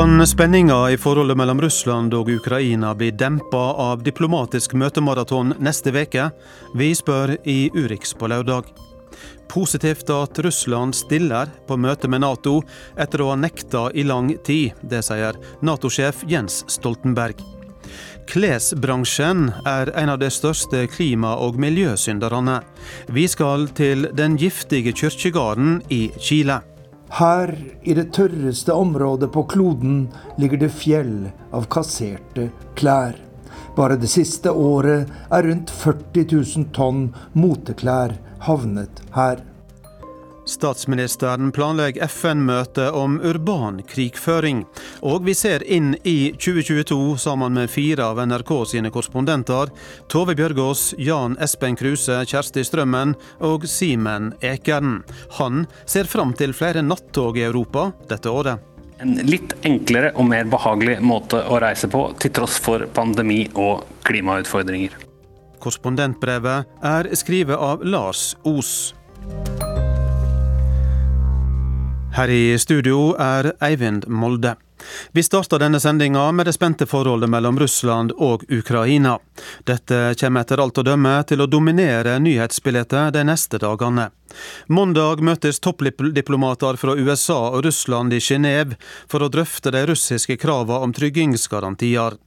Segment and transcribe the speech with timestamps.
[0.00, 6.30] Kan spenninga i forholdet mellom Russland og Ukraina bli dempa av diplomatisk møtemaraton neste veke?
[6.72, 8.70] Vi spør i Urix på lørdag.
[9.52, 12.62] Positivt at Russland stiller på møte med Nato
[12.96, 14.72] etter å ha nekta i lang tid.
[14.80, 17.36] Det sier Nato-sjef Jens Stoltenberg.
[18.32, 22.62] Klesbransjen er en av de største klima- og miljøsynderne.
[23.12, 26.62] Vi skal til den giftige kirkegården i Chile.
[27.10, 27.50] Her,
[27.82, 33.18] i det tørreste området på kloden, ligger det fjell av kasserte klær.
[33.74, 38.14] Bare det siste året er rundt 40 000 tonn moteklær
[38.46, 39.42] havnet her.
[40.50, 44.64] Statsministeren planlegger FN-møte om urban krigføring.
[45.06, 49.70] Og vi ser inn i 2022 sammen med fire av NRK sine korrespondenter.
[50.10, 53.14] Tove Bjørgaas, Jan Espen Kruse, Kjersti Strømmen
[53.46, 55.04] og Simen Ekern.
[55.38, 58.66] Han ser fram til flere nattog i Europa dette året.
[59.00, 63.86] En litt enklere og mer behagelig måte å reise på, til tross for pandemi og
[64.04, 64.98] klimautfordringer.
[65.62, 68.90] Korrespondentbrevet er skrevet av Lars Os.
[72.10, 74.56] Her i studio er Eivind Molde.
[75.12, 79.18] Vi starter denne sendinga med det spente forholdet mellom Russland og Ukraina.
[79.64, 84.08] Dette kommer etter alt å dømme til å dominere nyhetsbildet de neste dagene.
[84.66, 90.82] Mandag møtes toppdiplomater fra USA og Russland i Genéve for å drøfte de russiske kravene
[90.82, 92.18] om tryggingsgarantier.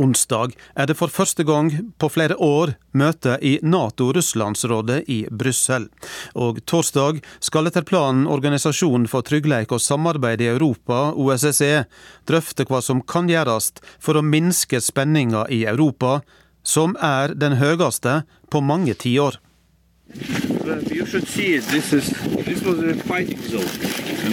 [0.00, 1.68] Onsdag er det for første gang
[2.00, 5.88] på flere år møte i Nato-Russlandsrådet i Brussel.
[6.32, 11.84] Og torsdag skal etter planen Organisasjonen for tryggleik og samarbeid i Europa, OSSE,
[12.28, 16.20] drøfte hva som kan gjøres for å minske spenninga i Europa,
[16.64, 19.36] som er den høyeste på mange tiår.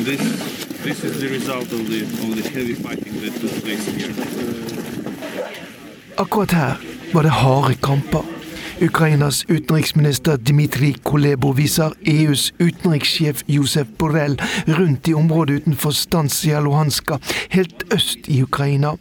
[0.08, 0.22] This
[0.88, 4.97] this is the result of the of the heavy fighting that took place here.
[6.18, 6.78] Akkurat her
[7.14, 8.26] var det harde kamper.
[8.82, 17.18] Ukrainas utenriksminister Dmitrij Kolebo viser EUs utenrikssjef Josef Borrell rundt i området utenfor Stansia Luhanska,
[17.50, 18.96] helt øst i Ukraina.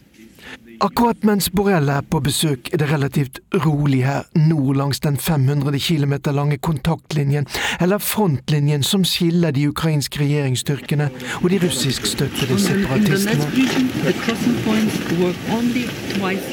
[0.80, 5.78] Akkurat mens Borrell er på besøk, er det relativt rolig her nord langs den 500
[5.80, 7.46] km lange kontaktlinjen,
[7.80, 11.08] eller frontlinjen som skiller de ukrainske regjeringsstyrkene
[11.42, 13.48] og de russiskstøttede separatistene.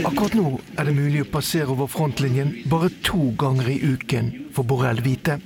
[0.07, 4.71] Akkurat nå er det mulig å passere over frontlinjen bare to ganger i uken, får
[4.71, 5.41] Borrell vite.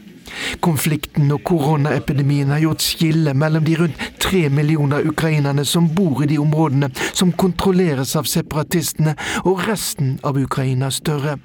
[0.59, 6.29] Konflikten og koronaepidemien har gjort skille mellom de rundt tre millioner ukrainerne som bor i
[6.31, 11.37] de områdene som kontrolleres av separatistene, og resten av Ukraina større.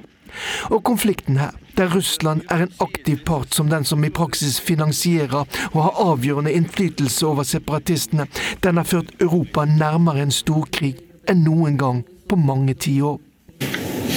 [0.70, 5.44] Og konflikten her, der Russland er en aktiv part som den som i praksis finansierer
[5.72, 8.26] og har avgjørende innflytelse over separatistene,
[8.64, 10.94] den har ført Europa nærmere en storkrig
[11.28, 13.20] enn noen gang på mange tiår.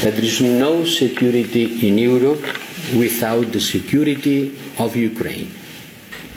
[0.02, 5.50] There is no security in Europe without the security of Ukraine.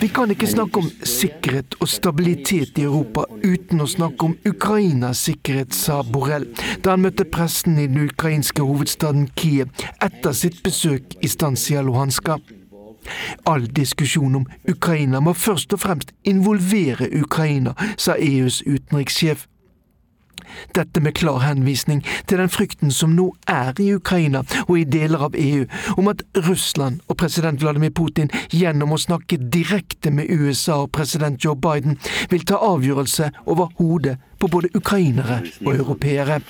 [0.01, 5.25] Vi kan ikke snakke om sikkerhet og stabilitet i Europa uten å snakke om Ukrainas
[5.27, 6.47] sikkerhet, sa Borrell
[6.85, 12.39] da han møtte pressen i den ukrainske hovedstaden Kiev etter sitt besøk i Stansia Luhanska.
[13.43, 19.49] All diskusjon om Ukraina må først og fremst involvere Ukraina, sa EUs utenrikssjef.
[20.77, 25.27] Dette med klar henvisning til den frykten som nå er i Ukraina og i deler
[25.29, 25.67] av EU,
[25.97, 31.45] om at Russland og president Vladimir Putin gjennom å snakke direkte med USA og president
[31.45, 31.99] Joe Biden
[32.31, 36.41] vil ta avgjørelse over hodet på både ukrainere og europeere.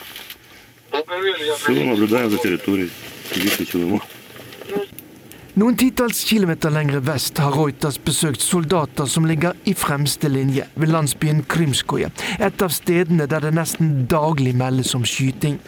[5.58, 10.90] Noen titalls kilometer lengre vest har Reuters besøkt soldater som ligger i fremste linje ved
[10.90, 15.60] landsbyen Krymskoje, et av stedene der det nesten daglig meldes om skyting.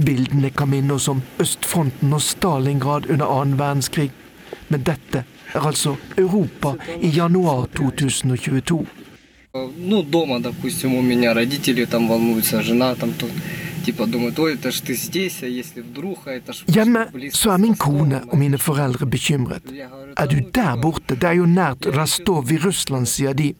[0.00, 4.08] Bildene kan minne oss om østfronten og Stalingrad under annen verdenskrig.
[4.72, 8.86] Men dette er altså Europa i januar 2022.
[9.76, 13.26] Ну, дома, допустим, у меня родители там волнуются, жена там то,
[16.67, 17.03] Hjemme
[17.33, 19.69] så er min kone og mine foreldre bekymret.
[20.17, 21.15] Er du der borte?
[21.15, 23.53] Det er jo nært Rastov i Russland, sier de.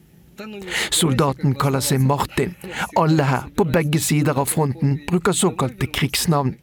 [0.90, 2.54] Soldaten kaller seg Martin.
[2.98, 6.56] Alle her, på begge sider av fronten, bruker såkalte krigsnavn.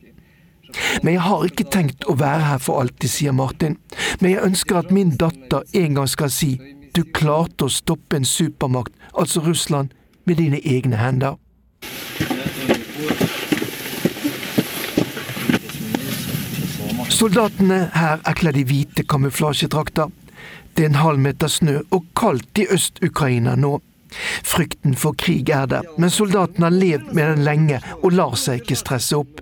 [1.04, 3.78] Men jeg har ikke tenkt å være her for alltid, sier Martin.
[4.20, 6.56] Men jeg ønsker at min datter en gang skal si
[6.94, 9.94] du klarte å stoppe en supermakt, altså Russland,
[10.26, 11.40] med dine egne hender.
[17.24, 20.10] Soldatene her er kledd i hvite kamuflasjedrakter.
[20.76, 23.78] Det er en halv meter snø og kaldt i Øst-Ukraina nå.
[24.44, 28.60] Frykten for krig er der, men soldatene har levd med den lenge og lar seg
[28.60, 29.40] ikke stresse opp.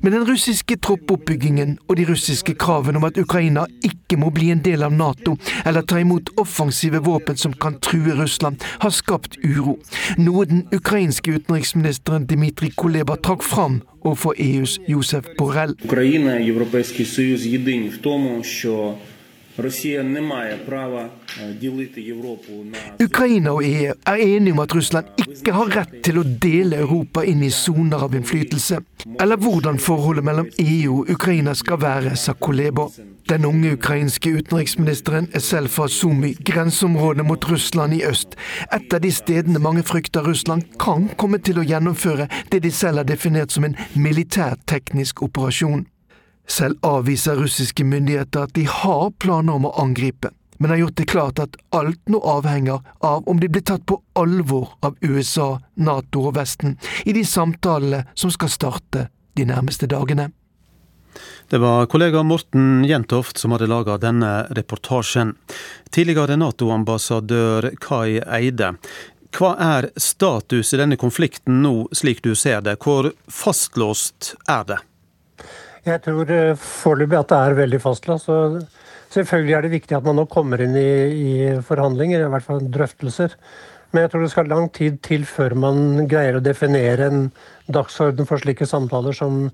[0.00, 4.62] Men den russiske troppoppbyggingen og de russiske kravene om at Ukraina ikke må bli en
[4.64, 5.34] del av Nato
[5.68, 9.76] eller ta imot offensive våpen som kan true Russland, har skapt uro.
[10.16, 15.76] Noe den ukrainske utenriksministeren Dmitrij Kuleba trakk fram overfor EUs Josef Borrell.
[15.84, 18.94] Ukraina og Europeisk Союз єдині в тому, що
[23.01, 27.23] Ukraina og EU er enige om at Russland ikke har rett til å dele Europa
[27.25, 28.77] inn i soner av innflytelse,
[29.17, 32.91] eller hvordan forholdet mellom EU og Ukraina skal være, sa Kolebo.
[33.29, 38.37] Den unge ukrainske utenriksministeren er selv fra Sumi, grenseområdet mot Russland i øst,
[38.71, 43.01] et av de stedene mange frykter Russland kan komme til å gjennomføre det de selv
[43.01, 45.87] har definert som en militærteknisk operasjon.
[46.47, 51.09] Selv avviser russiske myndigheter at de har planer om å angripe, men har gjort det
[51.11, 56.23] klart at alt nå avhenger av om de blir tatt på alvor av USA, Nato
[56.29, 60.31] og Vesten i de samtalene som skal starte de nærmeste dagene.
[61.49, 65.35] Det var kollega Morten Jentoft som hadde laga denne reportasjen.
[65.91, 68.73] Tidligere Nato-ambassadør Kai Eide.
[69.37, 72.77] Hva er status i denne konflikten nå, slik du ser det?
[72.83, 74.79] Hvor fastlåst er det?
[75.87, 78.27] Jeg tror foreløpig at det er veldig fastlåst.
[79.13, 82.65] Selvfølgelig er det viktig at man nå kommer inn i, i, forhandlinger, i hvert fall
[82.73, 83.35] drøftelser.
[83.93, 87.21] Men jeg tror det skal lang tid til før man greier å definere en
[87.71, 89.45] dagsorden for slike samtaler som,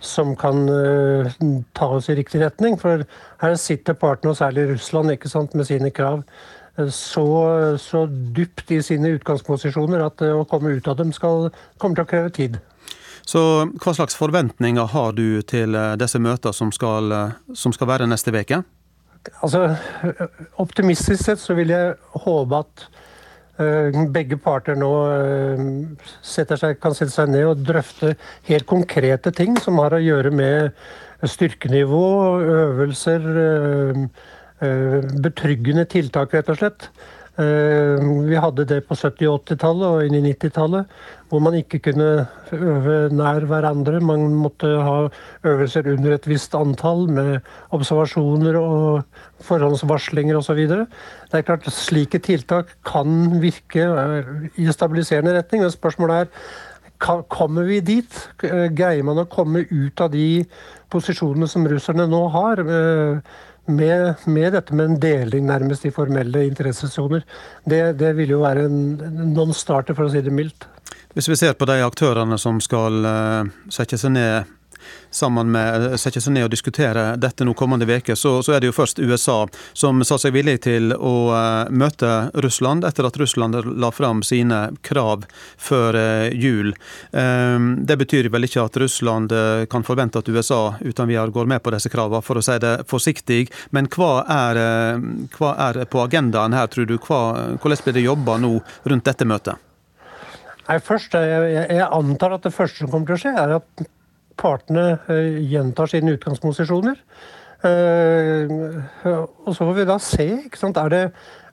[0.00, 1.28] som kan uh,
[1.76, 2.78] ta oss i riktig retning.
[2.80, 3.04] For
[3.42, 6.24] her sitter partene, og særlig Russland, ikke sant, med sine krav,
[6.92, 7.26] så,
[7.80, 11.50] så dypt i sine utgangsposisjoner at å komme ut av dem skal,
[11.80, 12.58] kommer til å kreve tid.
[13.26, 13.40] Så
[13.82, 17.10] hva slags forventninger har du til disse møtene som skal,
[17.58, 18.60] som skal være neste uke?
[19.42, 19.64] Altså,
[20.62, 22.84] optimistisk sett så vil jeg håpe at
[23.58, 24.92] uh, begge parter nå
[26.22, 28.14] seg, kan sette seg ned og drøfte
[28.46, 32.06] helt konkrete ting som har å gjøre med styrkenivå,
[32.44, 33.22] øvelser,
[35.24, 36.90] betryggende tiltak, rett og slett.
[37.36, 40.92] Vi hadde det på 70- og 80-tallet og inn i 90-tallet,
[41.28, 44.00] hvor man ikke kunne øve nær hverandre.
[44.00, 44.94] Man måtte ha
[45.44, 49.02] øvelser under et visst antall med observasjoner og
[49.44, 50.62] forhåndsvarslinger osv.
[50.64, 53.84] Det er klart Slike tiltak kan virke
[54.56, 55.66] i stabiliserende retning.
[55.66, 56.26] men Spørsmålet er
[57.28, 58.14] kommer vi dit?
[58.40, 60.46] Greier man å komme ut av de
[60.92, 62.62] posisjonene som russerne nå har?
[63.66, 67.24] Med, med, dette med en deling nærmest i formelle interessesoner.
[67.64, 68.80] Det, det vil jo være en,
[69.34, 70.68] non-starter, for å si det mildt.
[71.16, 74.55] Hvis vi ser på de aktørene som skal uh, sette seg ned
[75.10, 78.70] sammen med, sette seg ned og diskutere dette nå kommende uke, så, så, er det
[78.70, 79.38] jo først USA
[79.72, 84.60] som sa seg villig til å uh, møte Russland, etter at Russland la fram sine
[84.86, 86.74] krav før uh, jul.
[87.12, 89.32] Det betyr vel ikke at Russland
[89.70, 92.74] kan forvente at USA uten videre går med på disse kravene, for å si det
[92.90, 93.46] forsiktig.
[93.76, 94.60] Men hva er,
[95.36, 96.96] hva er på agendaen her, tror du?
[96.98, 97.20] Hva,
[97.62, 98.52] hvordan blir det jobba nå
[98.90, 99.62] rundt dette møtet?
[100.66, 103.84] Nei, først, jeg, jeg, antar at det første som kommer til å skje, er at
[104.40, 107.00] partene uh, gjentar sine utgangsposisjoner.
[107.64, 108.82] Uh,
[109.46, 110.28] og så får vi da se.
[110.68, 111.02] Er det,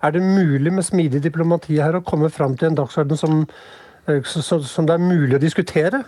[0.04, 3.46] er det mulig med smidig diplomati her å komme fram til en dagsorden som,
[4.10, 6.04] uh, som, det er mulig å diskutere?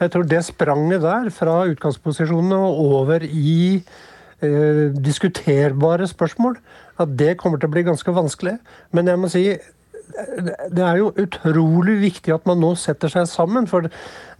[0.00, 3.80] Jeg tror det spranget der, fra utgangsposisjonene og over i
[5.00, 6.58] diskuterbare spørsmål,
[7.00, 8.58] at det kommer til å bli ganske vanskelig.
[8.92, 9.44] Men jeg må si
[10.14, 13.68] det er jo utrolig viktig at man nå setter seg sammen.
[13.70, 13.88] For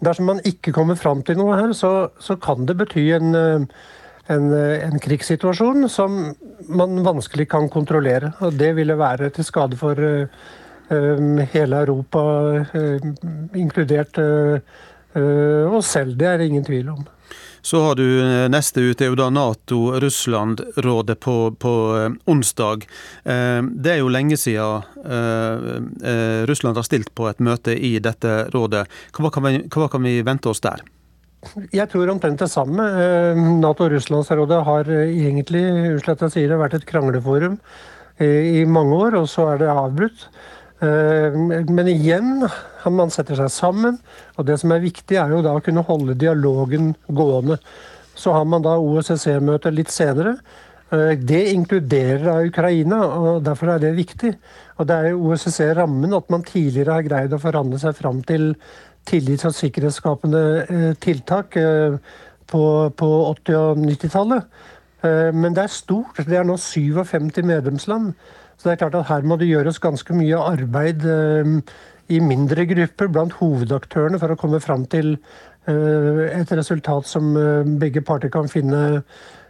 [0.05, 4.47] dersom man ikke kommer fram til noe her, så, så kan det bety en, en,
[4.53, 6.21] en, krigssituasjon som
[6.69, 8.35] man vanskelig kan kontrollere.
[8.47, 12.23] Og det ville være til skade for uh, hele Europa,
[12.73, 13.11] uh,
[13.59, 14.61] inkludert uh,
[15.73, 16.17] oss selv.
[16.19, 17.05] Det er det ingen tvil om.
[17.67, 22.85] Så har du eh, neste ut, er jo da Nato-Russland-rådet på, på eh, onsdag.
[23.27, 24.85] Eh, det er jo lenge siden
[26.47, 28.85] Russland har stilt på et møte i dette rådet.
[29.19, 30.85] Hva kan vi, hva kan vi vente oss der?
[31.75, 32.87] Jeg tror omtrent det samme.
[33.59, 35.65] Nato-Russlandsrådet har egentlig
[36.07, 37.59] jeg sier vært et krangleforum
[38.23, 40.29] i mange år, og så er det avbrutt.
[40.81, 42.45] Men igjen,
[42.93, 43.99] man setter seg sammen.
[44.37, 47.59] Og det som er viktig, er jo da å kunne holde dialogen gående.
[48.17, 50.37] Så har man da OSSE-møte litt senere.
[50.91, 54.37] Det inkluderer av Ukraina, og derfor er det viktig.
[54.79, 58.53] Og det er jo OSSE-rammen at man tidligere har greid å forhandle seg fram til
[59.07, 61.57] tillits- og sikkerhetsskapende tiltak
[62.47, 62.63] på,
[63.01, 64.49] på 80- og 90-tallet.
[65.35, 66.19] Men det er stort.
[66.27, 68.15] Det er nå 57 medlemsland.
[68.57, 71.53] Så det er klart at her må det gjøres ganske mye arbeid eh,
[72.17, 75.17] i mindre grupper blant hovedaktørene for å komme fram til
[75.69, 79.03] eh, et resultat som eh, begge parter kan finne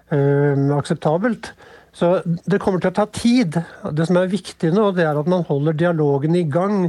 [0.06, 1.48] akseptabelt.
[1.96, 3.56] Så det kommer til å ta tid.
[3.96, 6.84] Det som er viktig nå, det er at man holder dialogen i gang,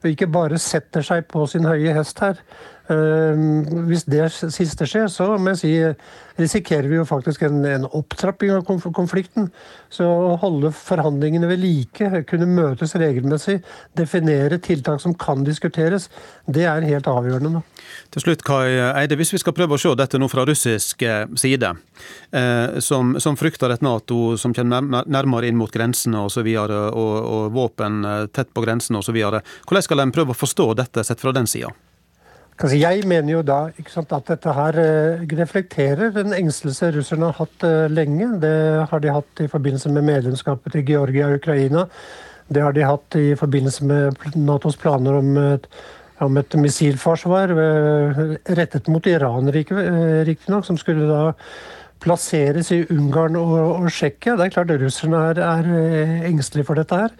[0.00, 2.38] og ikke bare setter seg på sin høye hest her.
[2.92, 5.72] Ehm, hvis det siste skjer, så må jeg si,
[6.40, 9.50] risikerer vi jo faktisk en, en opptrapping av konflikten.
[9.92, 13.60] Så å holde forhandlingene ved like, kunne møtes regelmessig,
[13.98, 16.08] definere tiltak som kan diskuteres,
[16.46, 17.62] det er helt avgjørende nå.
[18.12, 21.24] Til slutt, Kai Eide, hvis vi skal prøve å se dette nå fra russisk eh,
[21.38, 21.74] side,
[22.32, 27.46] eh, som, som, frykter et Nato som kommer nærmere inn mot grensene og, og, og
[27.54, 31.34] våpen eh, tett på grensene osv., hvordan skal en prøve å forstå dette sett fra
[31.36, 31.72] den sida?
[32.60, 37.64] Jeg mener jo da sant, at dette her eh, reflekterer en engstelse russerne har hatt
[37.66, 38.28] uh, lenge.
[38.42, 41.86] Det har de hatt i forbindelse med medlemskapet til Georgia og Ukraina.
[42.52, 45.66] Det har de hatt i forbindelse med Natos planer om et,
[46.20, 48.22] om et missilforsvar uh,
[48.54, 51.32] rettet mot Iran, riktignok, som skulle da
[52.02, 54.36] plasseres i Ungarn og, og Tsjekkia.
[54.36, 57.16] Det er klart russerne er, er engstelige for dette her.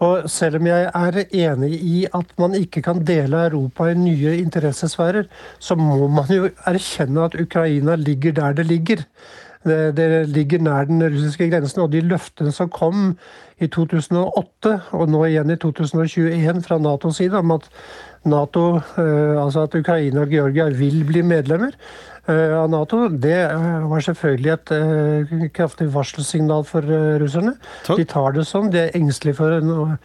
[0.00, 4.38] Og selv om jeg er enig i at man ikke kan dele Europa i nye
[4.40, 5.28] interessesfærer,
[5.58, 9.04] så må man jo erkjenne at Ukraina ligger der det ligger.
[9.60, 11.82] Det, ligger nær den russiske grensen.
[11.82, 13.18] Og de løftene som kom
[13.60, 17.68] i 2008, og nå igjen i 2021 fra Natos side, om at
[18.28, 21.70] NATO, eh, altså at Ukraina og Georgia vil bli medlemmer,
[22.28, 24.68] Eh, av Nato, det eh, var selvfølgelig et
[25.56, 26.82] kraftig varselsignal for
[27.18, 27.54] russerne.
[27.86, 27.98] Takk.
[27.98, 28.70] De tar det som.
[28.70, 29.96] De er engstelige for en,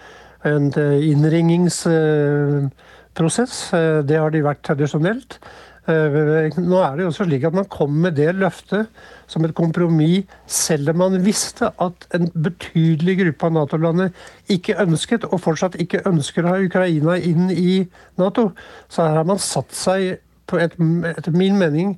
[0.48, 3.72] en innringingsprosess.
[4.08, 5.40] Det har de vært tradisjonelt.
[5.86, 8.84] Nå er det jo også slik at man kommer med det løftet
[9.28, 15.28] som et kompromiss, selv om man visste at en betydelig gruppe av Nato-landet ikke ønsket,
[15.30, 17.86] og fortsatt ikke ønsker å ha Ukraina inn i
[18.22, 18.52] Nato.
[18.90, 21.96] Så her har man satt seg på et, etter min mening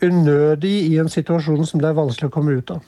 [0.00, 2.84] unødig i en situasjon som det er vanskelig å komme ut av.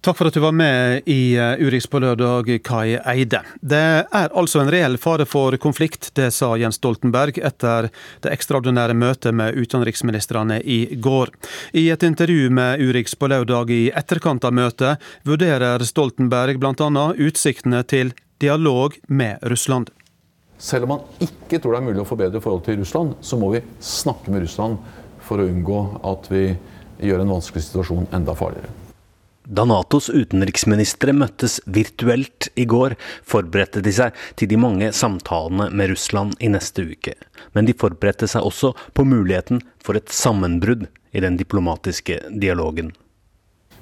[0.00, 3.42] Takk for at du var med i eh, Urix på lørdag, Kai Eide.
[3.60, 7.90] Det er altså en reell fare for konflikt, det sa Jens Stoltenberg etter
[8.24, 11.34] det ekstraordinære møtet med utenriksministrene i går.
[11.76, 17.06] I et intervju med Urix på lørdag i etterkant av møtet, vurderer Stoltenberg bl.a.
[17.20, 19.92] utsiktene til dialog med Russland.
[20.56, 23.52] Selv om man ikke tror det er mulig å forbedre forholdet til Russland, så må
[23.52, 24.80] vi snakke med Russland
[25.28, 26.46] for å unngå at vi
[27.04, 28.79] gjør en vanskelig situasjon enda farligere.
[29.50, 32.94] Da Natos utenriksministre møttes virtuelt i går,
[33.26, 37.16] forberedte de seg til de mange samtalene med Russland i neste uke.
[37.50, 42.92] Men de forberedte seg også på muligheten for et sammenbrudd i den diplomatiske dialogen.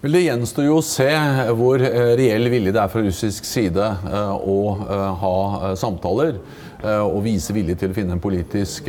[0.00, 1.10] Vel, Det gjenstår jo å se
[1.58, 6.40] hvor eh, reell vilje det er fra russisk side eh, å eh, ha samtaler
[6.78, 8.86] og vise vilje til å finne en politisk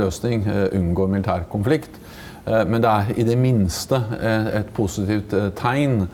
[0.00, 1.98] løsning, unngå militær konflikt.
[2.46, 3.98] Men det er i det minste
[4.54, 6.04] et positivt tegn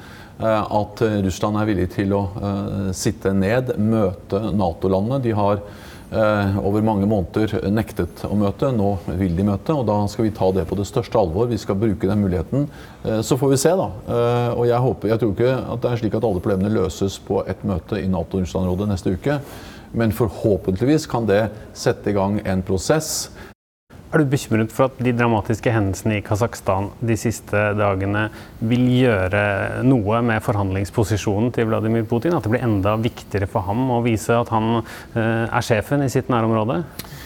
[0.41, 2.23] at Russland er villig til å
[2.97, 5.21] sitte ned, møte Nato-landene.
[5.23, 5.61] De har
[6.13, 8.69] Eh, over mange måneder nektet å møte.
[8.77, 11.47] Nå vil de møte, og da skal vi ta det på det største alvor.
[11.49, 12.67] Vi skal bruke den muligheten.
[13.01, 13.87] Eh, så får vi se, da.
[13.89, 17.17] Eh, og jeg, håper, jeg tror ikke at det er slik at alle problemene løses
[17.25, 19.39] på et møte i Nato-Russland-rådet neste uke.
[19.97, 23.31] Men forhåpentligvis kan det sette i gang en prosess
[24.13, 28.27] er du bekymret for at de dramatiske hendelsene i Kasakhstan de siste dagene
[28.61, 29.45] vil gjøre
[29.87, 32.37] noe med forhandlingsposisjonen til Vladimir Putin?
[32.37, 36.11] At det blir enda viktigere for ham å vise at han eh, er sjefen i
[36.13, 36.83] sitt nærområde?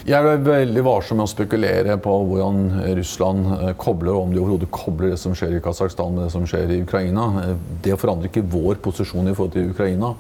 [0.06, 2.60] Jeg er veldig varsom med å spekulere på hvordan
[2.94, 3.48] Russland
[3.82, 6.70] kobler, og om de overhodet kobler det som skjer i Kasakhstan med det som skjer
[6.70, 7.26] i Ukraina.
[7.42, 10.14] Eh, det forandrer ikke vår posisjon i forhold til Ukraina.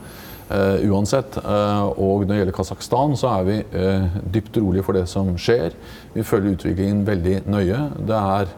[0.46, 1.34] Uh, uansett.
[1.42, 5.32] Uh, og når det gjelder Kasakhstan, så er vi uh, dypt rolige for det som
[5.40, 5.74] skjer.
[6.14, 7.80] Vi følger utviklingen veldig nøye.
[8.06, 8.52] Det er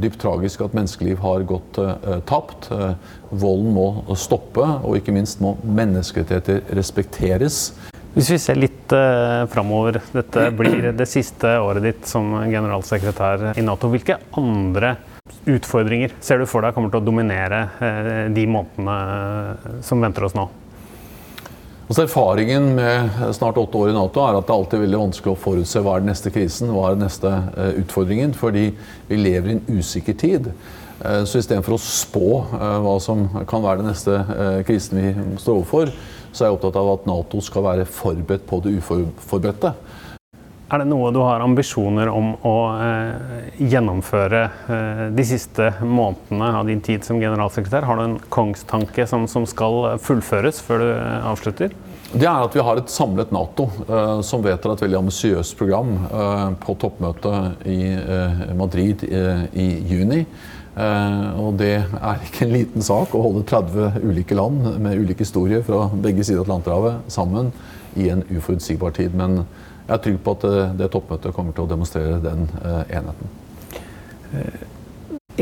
[0.00, 1.76] dypt tragisk at menneskeliv har gått
[2.26, 2.70] tapt.
[3.30, 7.76] volden må stoppe, og ikke minst må menneskerettigheter respekteres.
[8.16, 13.62] Hvis vi ser litt uh, framover, dette blir det siste året ditt som generalsekretær i
[13.62, 13.92] Nato.
[13.92, 14.96] Hvilke andre
[15.46, 17.66] utfordringer ser du for deg kommer til å dominere
[18.32, 20.48] de månedene som venter oss nå?
[21.86, 25.36] Altså Erfaringen med snart åtte år i Nato er at det alltid er veldig vanskelig
[25.36, 28.64] å forutse hva er den neste krisen, hva er den neste eh, utfordringen, fordi
[29.06, 30.48] vi lever i en usikker tid.
[30.50, 34.18] Eh, så istedenfor å spå eh, hva som kan være den neste
[34.66, 35.94] krisen vi står overfor,
[36.32, 39.76] så er jeg opptatt av at Nato skal være forberedt på det uforberedte.
[40.66, 46.66] Er det noe du har ambisjoner om å eh, gjennomføre eh, de siste månedene av
[46.66, 47.86] din tid som generalsekretær?
[47.86, 51.76] Har du en kongstanke som, som skal fullføres før du eh, avslutter?
[52.10, 55.96] Det er at vi har et samlet Nato eh, som vedtar et veldig ambisiøst program
[56.06, 60.24] eh, på toppmøtet i eh, Madrid i juni.
[60.76, 65.62] og det er ikke en liten sak å holde 30 ulike land med ulike historier
[65.64, 67.48] fra begge sider av Atlanterhavet sammen
[67.96, 69.14] i en uforutsigbar tid.
[69.16, 69.46] Men
[69.86, 73.34] jeg er trygg på at eh, det toppmøtet kommer til å demonstrere den eh, enheten.
[74.34, 74.64] Eh,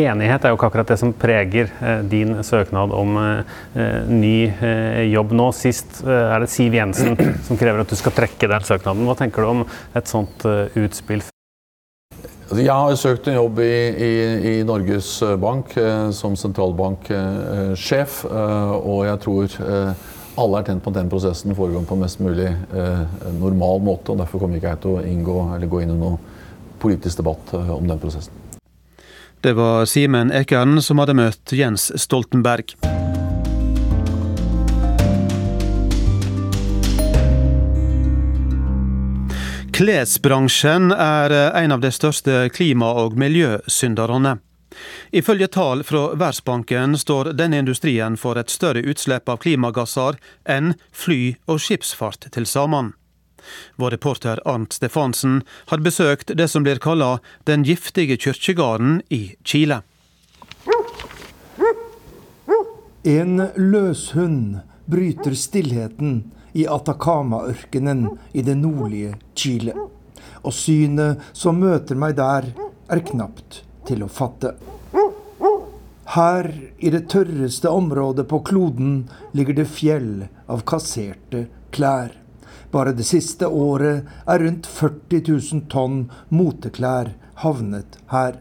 [0.04, 1.68] enighet er jo ikke akkurat det som preger
[2.10, 3.14] din søknad om
[4.10, 4.38] ny
[5.06, 5.44] jobb nå.
[5.54, 7.14] Sist er det Siv Jensen
[7.46, 9.06] som krever at du skal trekke den søknaden.
[9.06, 9.62] Hva tenker du om
[9.94, 10.42] et sånt
[10.74, 11.22] utspill?
[12.48, 13.76] Altså, jeg har søkt en jobb i,
[14.08, 14.10] i,
[14.50, 15.78] i Norges Bank
[16.18, 19.56] som sentralbanksjef, og jeg tror
[20.36, 23.02] alle er tent på at den prosessen foregår på en mest mulig eh,
[23.38, 24.12] normal måte.
[24.12, 25.36] og Derfor kommer ikke jeg til å inngå,
[25.70, 26.18] gå inn i noen
[26.82, 28.40] politisk debatt eh, om den prosessen.
[29.44, 32.74] Det var Simen Ekern som hadde møtt Jens Stoltenberg.
[39.74, 44.38] Klesbransjen er en av de største klima- og miljøsynderne.
[45.11, 51.37] Ifølge tall fra Verdensbanken står denne industrien for et større utslipp av klimagasser enn fly
[51.47, 52.93] og skipsfart til sammen.
[53.76, 59.83] Vår reporter Arnt Stefansen har besøkt det som blir kalla den giftige kirkegården i Chile.
[63.04, 69.75] En løshund bryter stillheten i Atacama-ørkenen i det nordlige Chile.
[70.45, 72.49] Og synet som møter meg der,
[72.88, 74.54] er knapt til å fatte.
[76.14, 82.12] Her, i det tørreste området på kloden, ligger det fjell av kasserte klær.
[82.75, 88.38] Bare det siste året er rundt 40 000 tonn moteklær havnet her.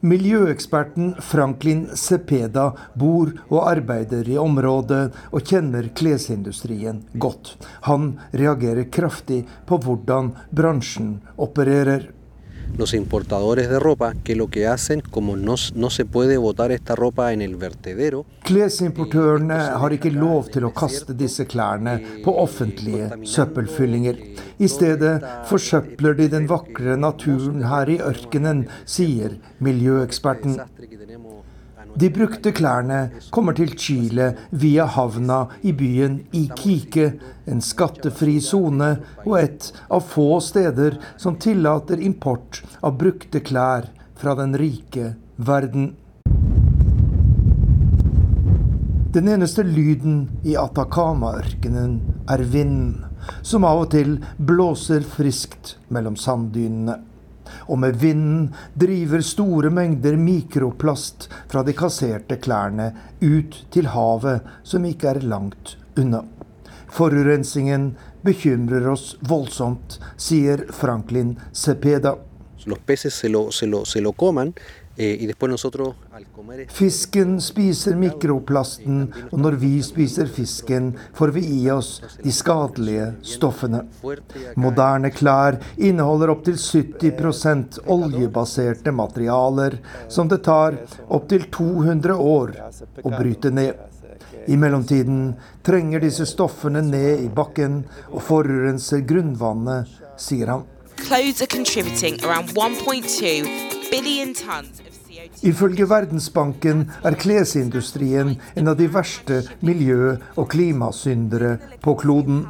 [0.00, 2.66] Miljøeksperten Franklin Cepeda
[2.98, 7.54] bor og arbeider i området og kjenner klesindustrien godt.
[7.88, 12.10] Han reagerer kraftig på hvordan bransjen opererer
[12.76, 16.94] los importadores de ropa que lo que hacen, como no, no se puede botar esta
[16.94, 23.06] ropa en el vertedero Klesimportørene har ikke lov til å kaste disse klærne på offentlige
[23.24, 24.18] søppelfyllinger.
[24.60, 25.14] I stedet
[25.48, 30.58] forsøpler de den vakre naturen her i ørkenen, sier miljøeksperten.
[31.94, 32.96] De brukte klærne
[33.30, 37.12] kommer til Chile via havna i byen Iquique,
[37.46, 43.86] en skattefri sone og et av få steder som tillater import av brukte klær
[44.18, 45.92] fra den rike verden.
[49.14, 53.04] Den eneste lyden i Atacama-ørkenen er vinden,
[53.46, 56.98] som av og til blåser friskt mellom sanddynene
[57.68, 62.90] og med vinden driver store mengder mikroplast fra de kasserte klærne
[63.22, 66.24] ut til havet, som ikke er langt unna.
[66.94, 72.14] Forurensningen bekymrer oss voldsomt, sier Franklin Cepeda.
[72.66, 74.54] Los peces se lo, se lo, se lo comen,
[74.96, 75.28] Eh,
[76.70, 83.84] fisken spiser mikroplasten, og når vi spiser fisken, får vi i oss de skadelige stoffene.
[84.60, 92.54] Moderne klær inneholder opptil 70% oljebaserte materialer, som det tar opptil 200 år
[93.02, 93.74] å bryte ned.
[94.46, 99.88] I mellomtiden trenger disse stoffene ned i bakken og forurenser grunnvannet,
[100.20, 100.66] sier han.
[101.04, 104.83] Clothes are contributing around 1.2
[105.42, 112.44] Ifølge Verdensbanken er klesindustrien en av de verste miljø- og klimasyndere på kloden.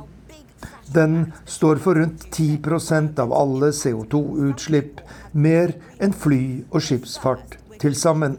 [0.94, 5.00] Den står for rundt 10% av alle CO2-utslipp,
[5.32, 8.36] mer enn fly og skipsfart til sammen.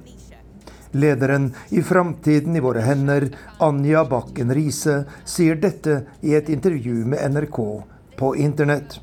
[0.96, 3.28] Lederen i Framtiden i våre hender,
[3.60, 7.60] Anja Bakken Riise, sier dette i et intervju med NRK
[8.16, 9.02] på internett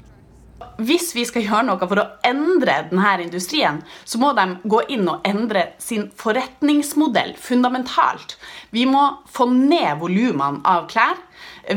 [0.86, 5.08] hvis vi skal gjøre noe for å endre denne industrien, så må de gå inn
[5.10, 8.36] og endre sin forretningsmodell fundamentalt.
[8.70, 11.20] Vi må få ned volumene av klær.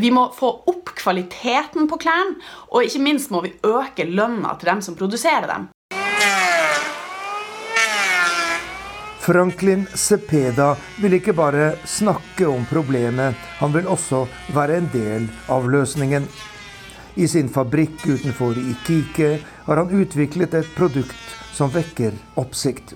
[0.01, 2.39] Vi må få opp kvaliteten på klærne,
[2.73, 5.69] og ikke minst må vi øke lønna til dem som produserer dem.
[9.25, 15.65] Franklin Cepeda vil ikke bare snakke om problemet, han vil også være en del av
[15.65, 16.27] løsningen.
[17.15, 22.95] I sin fabrikk utenfor Ikike har han utviklet et produkt som vekker oppsikt.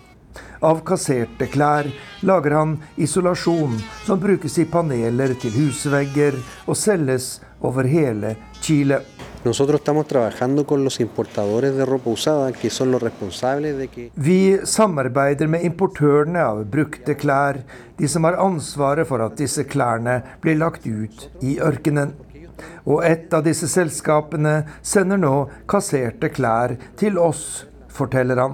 [0.59, 1.87] Av kasserte klær
[2.27, 8.99] lager han isolasjon som brukes i paneler til husvegger og selges over hele Chile.
[14.15, 17.61] Vi samarbeider med importørene av brukte klær,
[17.95, 22.11] de som har ansvaret for at disse klærne blir lagt ut i ørkenen.
[22.85, 25.33] Og et av disse selskapene sender nå
[25.69, 27.69] kasserte klær til oss
[27.99, 28.53] forteller han.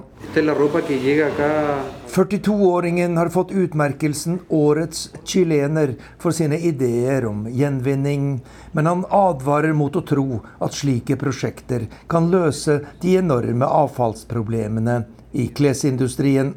[2.08, 8.40] 42-åringen har fått utmerkelsen Årets chilener for sine ideer om gjenvinning,
[8.72, 15.02] men han advarer mot å tro at slike prosjekter kan løse de enorme avfallsproblemene
[15.36, 16.54] i klesindustrien.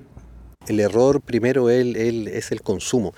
[0.69, 3.13] El error primero el, el, es el consumo.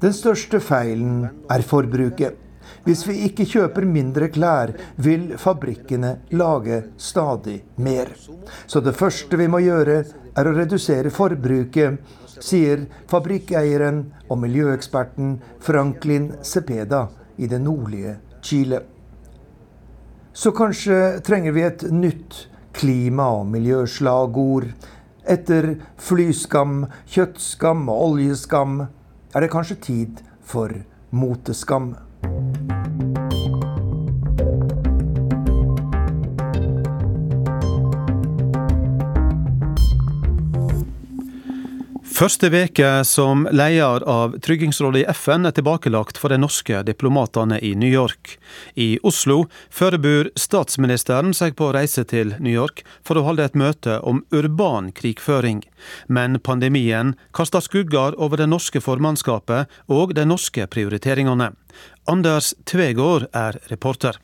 [0.00, 2.38] Den største feilen er forbruket.
[2.86, 8.14] Hvis vi ikke kjøper mindre klær, vil fabrikkene lage stadig mer.
[8.66, 10.04] Så det første vi må gjøre,
[10.36, 11.98] er å redusere forbruket,
[12.40, 18.80] sier fabrikkeieren og miljøeksperten Franklin Cepeda i det nordlige Chile.
[20.32, 24.70] Så kanskje trenger vi et nytt klima- og miljøslagord.
[25.30, 30.74] Etter flyskam, kjøttskam og oljeskam er det kanskje tid for
[31.14, 31.92] moteskam.
[42.20, 47.70] Første veke som leder av Tryggingsrådet i FN er tilbakelagt for de norske diplomatene i
[47.72, 48.34] New York.
[48.76, 53.56] I Oslo forbereder statsministeren seg på å reise til New York for å holde et
[53.56, 55.64] møte om urban krigføring.
[56.12, 61.54] Men pandemien kaster skugger over det norske formannskapet og de norske prioriteringene.
[62.04, 64.20] Anders Tvegård er reporter.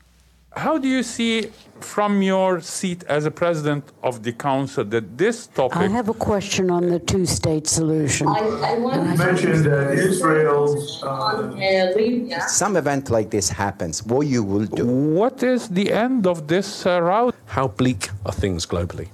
[0.55, 5.47] How do you see from your seat as a president of the council that this
[5.47, 5.77] topic?
[5.77, 8.27] I have a question on the two-state solution.
[8.27, 8.39] I,
[8.73, 10.63] I want you mentioned that Israel.
[11.03, 14.03] Uh, Some event like this happens.
[14.03, 14.85] What you will do?
[14.87, 17.35] What is the end of this uh, route?
[17.45, 19.09] How bleak are things globally?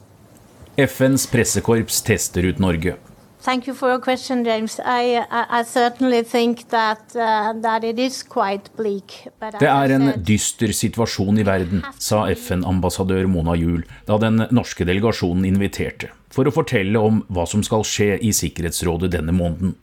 [0.78, 2.96] FNs pressekorps tester ut Norge.
[3.44, 4.80] Thank you for your question, James.
[4.80, 9.28] I, I, certainly think that, uh, that it is quite bleak.
[9.60, 15.44] Det er en dyster situasjon i verden, sa FN-ambassadør Mona Juel da den norske delegasjonen
[15.50, 19.76] inviterte, for å fortelle om hva som skal skje i Sikkerhetsrådet denne måneden.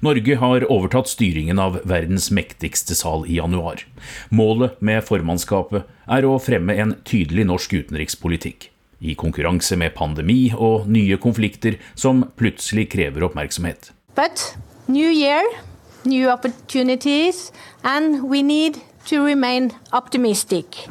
[0.00, 3.84] Norge har overtatt styringen av verdens mektigste sal i januar.
[4.32, 10.88] Målet med formannskapet er å fremme en tydelig norsk utenrikspolitikk i konkurranse med pandemi og
[10.88, 13.92] nye konflikter som plutselig krever oppmerksomhet.
[14.16, 14.56] But
[14.88, 15.42] new year,
[16.04, 17.52] new opportunities,
[17.84, 20.88] and we need to remain optimistic.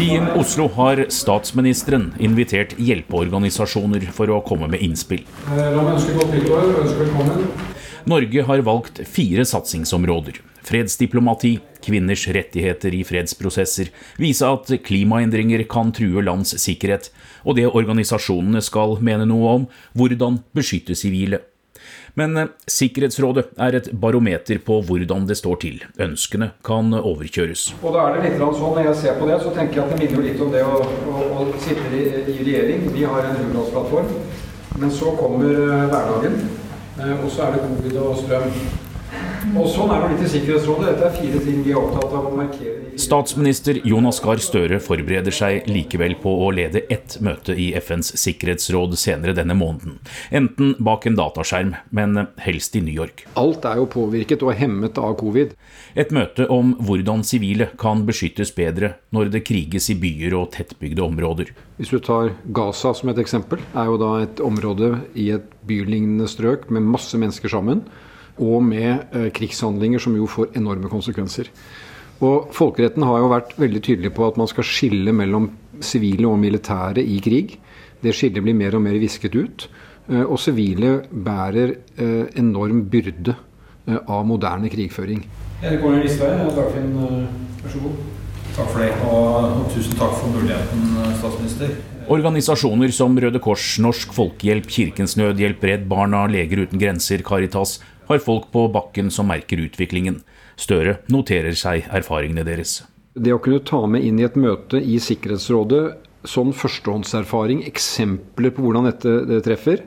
[0.00, 5.26] I Oslo har statsministeren invitert hjelpeorganisasjoner for å komme med innspill.
[5.50, 7.50] La meg ønske godt nyttår og ønske velkommen.
[8.08, 10.40] Norge har valgt fire satsingsområder.
[10.66, 17.10] Fredsdiplomati, kvinners rettigheter i fredsprosesser, vise at klimaendringer kan true lands sikkerhet,
[17.44, 21.40] og det organisasjonene skal mene noe om, hvordan beskytte sivile.
[22.14, 25.80] Men eh, Sikkerhetsrådet er et barometer på hvordan det står til.
[26.00, 27.70] Ønskene kan overkjøres.
[27.80, 29.94] Og da er det litt sånn, Når jeg ser på det, så tenker jeg at
[29.94, 32.88] det minner litt om det å, å, å sitte i, i, regjering.
[32.94, 34.14] Vi har en Hurdalsplattform.
[34.80, 36.38] Men så kommer eh, hverdagen,
[36.98, 38.54] eh, og så er det covid og strøm.
[39.40, 40.90] Og sånn er det litt i Sikkerhetsrådet.
[40.90, 42.90] Dette er fire ting vi er opptatt av å markere.
[43.00, 48.98] Statsminister Jonas Gahr Støre forbereder seg likevel på å lede ett møte i FNs sikkerhetsråd
[49.00, 49.96] senere denne måneden.
[50.28, 53.24] Enten bak en dataskjerm, men helst i New York.
[53.40, 55.56] Alt er jo påvirket og hemmet av covid.
[55.96, 61.06] Et møte om hvordan sivile kan beskyttes bedre når det kriges i byer og tettbygde
[61.06, 61.54] områder.
[61.80, 66.28] Hvis du tar Gaza som et eksempel, er jo da et område i et bylignende
[66.28, 67.86] strøk med masse mennesker sammen
[68.40, 71.50] og med eh, krigshandlinger som jo får enorme konsekvenser.
[72.20, 75.50] Og Folkeretten har jo vært veldig tydelig på at man skal skille mellom
[75.84, 77.56] sivile og militære i krig.
[78.00, 79.68] Det skillet blir mer og mer visket ut.
[80.08, 83.36] Eh, og sivile bærer eh, enorm byrde
[83.90, 85.24] av moderne krigføring.
[85.64, 86.92] Erik Arne Listhaug, Dagfinn,
[87.64, 88.02] vær så god.
[88.54, 90.84] Takk for det, og, og tusen takk for muligheten,
[91.18, 91.72] statsminister.
[92.10, 97.76] Organisasjoner som Røde Kors, Norsk Folkehjelp, Kirkens Nødhjelp, Redd Barna, Leger uten grenser, Caritas
[98.10, 100.20] har folk på bakken som merker utviklingen.
[100.60, 102.82] Støre noterer seg erfaringene deres.
[103.14, 105.84] Det å kunne ta med inn i et møte i Sikkerhetsrådet
[106.28, 109.84] sånn førstehåndserfaring, eksempler på hvordan dette det treffer.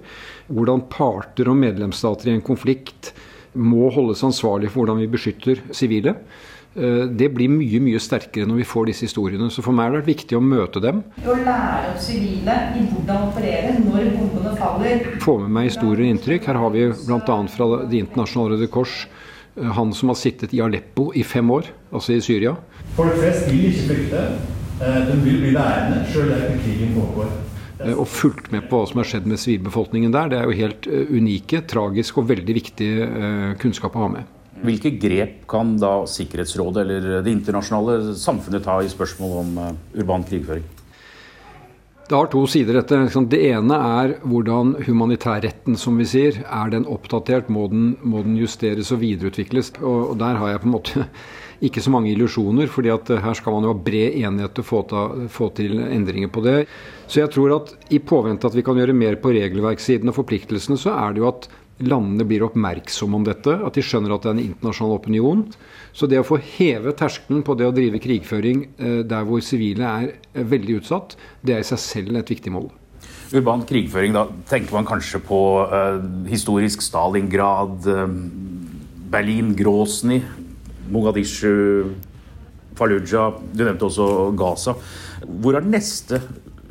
[0.50, 3.14] Hvordan parter og medlemsstater i en konflikt
[3.54, 6.16] må holdes ansvarlig for hvordan vi beskytter sivile.
[6.76, 9.50] Eh, det blir mye mye sterkere når vi får disse historiene.
[9.54, 11.04] Så for meg har det vært viktig å møte dem.
[11.22, 15.06] Å lære opp sivile i hvordan operere når bombene faller.
[15.24, 16.50] Få med meg historier og inntrykk.
[16.50, 17.38] Her har vi bl.a.
[17.54, 21.70] fra Det internasjonale Røde Kors eh, han som har sittet i Aleppo i fem år,
[21.94, 22.58] altså i Syria.
[22.98, 24.28] Folk flest vil ikke flykte.
[24.82, 27.34] Eh, de vil bli værende sjøl der krigen pågår.
[27.84, 30.30] Og fulgt med på hva som har skjedd med sivilbefolkningen der.
[30.32, 32.88] Det er jo helt unike, tragisk og veldig viktig
[33.60, 34.30] kunnskap å ha med.
[34.63, 40.23] Hvilke grep kan da Sikkerhetsrådet eller det internasjonale samfunnet ta i spørsmål om uh, urban
[40.28, 40.63] krigføring?
[42.04, 43.23] Det har to sider, dette.
[43.32, 47.47] Det ene er hvordan humanitærretten, som vi sier, er den oppdatert?
[47.47, 49.71] Må den, må den justeres og videreutvikles?
[49.80, 51.06] Og, der har jeg på en måte
[51.67, 54.65] ikke så mange illusjoner, fordi at eh, her skal man jo ha bred enighet til
[54.65, 56.58] å få, ta, få til endringer på det.
[57.08, 60.80] Så jeg tror at i påvente at vi kan gjøre mer på regelverkssiden og forpliktelsene,
[60.80, 61.47] så er det jo at
[61.82, 65.42] landene blir oppmerksomme om dette, at de skjønner at det er en internasjonal opinion.
[65.96, 69.90] Så det å få heve terskelen på det å drive krigføring eh, der hvor sivile
[69.90, 72.70] er veldig utsatt, det er i seg selv et viktig mål.
[73.34, 75.98] Urban krigføring, da tenker man kanskje på uh,
[76.30, 78.04] historisk Stalingrad, uh,
[79.10, 80.20] Berlin, Grosny,
[80.94, 81.96] Mogadishu,
[82.78, 83.40] Fallujah.
[83.54, 84.06] Du nevnte også
[84.38, 84.76] Gaza.
[85.24, 86.22] Hvor er den neste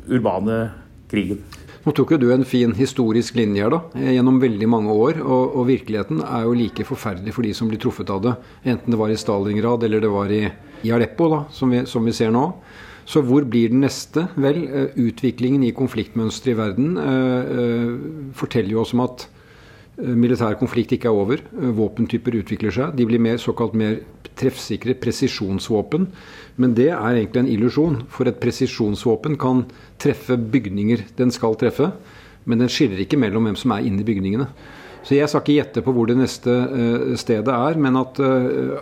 [0.07, 0.65] urbane
[1.11, 1.43] krigen?
[1.83, 3.81] Nå tok jo du en fin historisk linje her da,
[4.15, 5.19] gjennom veldig mange år.
[5.19, 8.33] Og, og, virkeligheten er jo like forferdelig for de som blir truffet av det.
[8.63, 10.45] Enten det var i Stalingrad eller det var i,
[10.87, 12.45] i Aleppo, da, som vi, som vi, ser nå.
[13.03, 14.29] Så hvor blir den neste?
[14.39, 19.27] Vel, uh, utviklingen i konfliktmønsteret i verden uh, forteller jo oss om at
[19.97, 21.41] militær konflikt ikke er over.
[21.53, 22.95] Våpentyper utvikler seg.
[22.97, 23.99] De blir mer, såkalt mer
[24.39, 26.07] treffsikre presisjonsvåpen.
[26.61, 27.99] Men det er egentlig en illusjon.
[28.13, 29.65] For et presisjonsvåpen kan
[30.01, 31.91] treffe bygninger den skal treffe,
[32.49, 34.49] men den skiller ikke mellom hvem som er inne i bygningene.
[35.03, 38.21] Så jeg skal ikke gjette på hvor det neste uh, stedet er, men at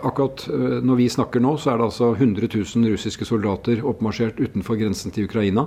[0.06, 0.44] akkurat
[0.86, 5.14] når vi snakker nå, så er det altså 100 000 russiske soldater oppmarsjert utenfor grensen
[5.14, 5.66] til Ukraina.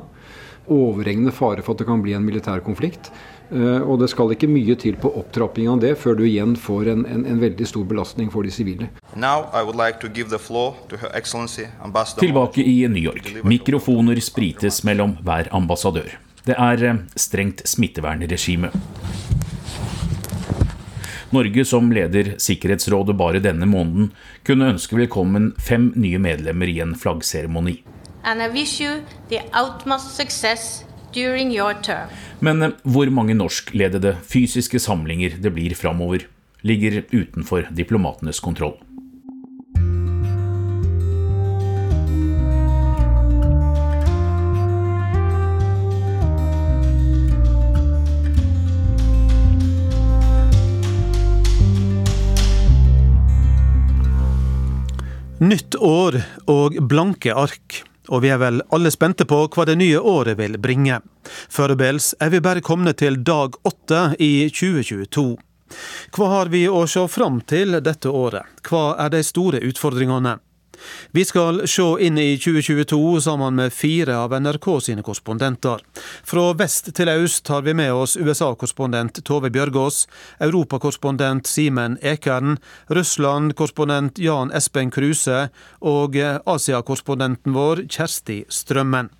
[0.71, 3.11] Overhengende fare for at det kan bli en militær konflikt.
[3.51, 7.03] Og det skal ikke mye til på opptrapping av det før du igjen får en,
[7.05, 8.87] en, en veldig stor belastning for de sivile.
[9.13, 10.01] Like
[12.17, 13.29] Tilbake i New York.
[13.45, 16.17] Mikrofoner sprites mellom hver ambassadør.
[16.45, 18.69] Det er eh, strengt smittevernregime.
[21.33, 24.11] Norge, som leder Sikkerhetsrådet bare denne måneden,
[24.45, 27.79] kunne ønske velkommen fem nye medlemmer i en flaggseremoni.
[32.41, 36.25] Men eh, hvor mange norskledede fysiske samlinger det blir framover,
[36.65, 38.79] ligger utenfor diplomatenes kontroll.
[55.45, 57.83] Nytt år og blanke ark.
[58.09, 61.01] Og vi er vel alle spente på hva det nye året vil bringe.
[61.49, 65.35] Foreløpig er vi bare kommet til dag åtte i 2022.
[66.15, 68.45] Hva har vi å se fram til dette året?
[68.69, 70.37] Hva er de store utfordringene?
[71.11, 75.83] Vi skal se inn i 2022 sammen med fire av NRK sine korrespondenter.
[76.23, 80.05] Fra vest til øst har vi med oss USA-korrespondent Tove Bjørgaas,
[80.39, 82.57] europakorrespondent Simen Ekern,
[82.89, 85.49] Russland-korrespondent Jan Espen Kruse
[85.81, 89.11] og Asia-korrespondenten vår Kjersti Strømmen.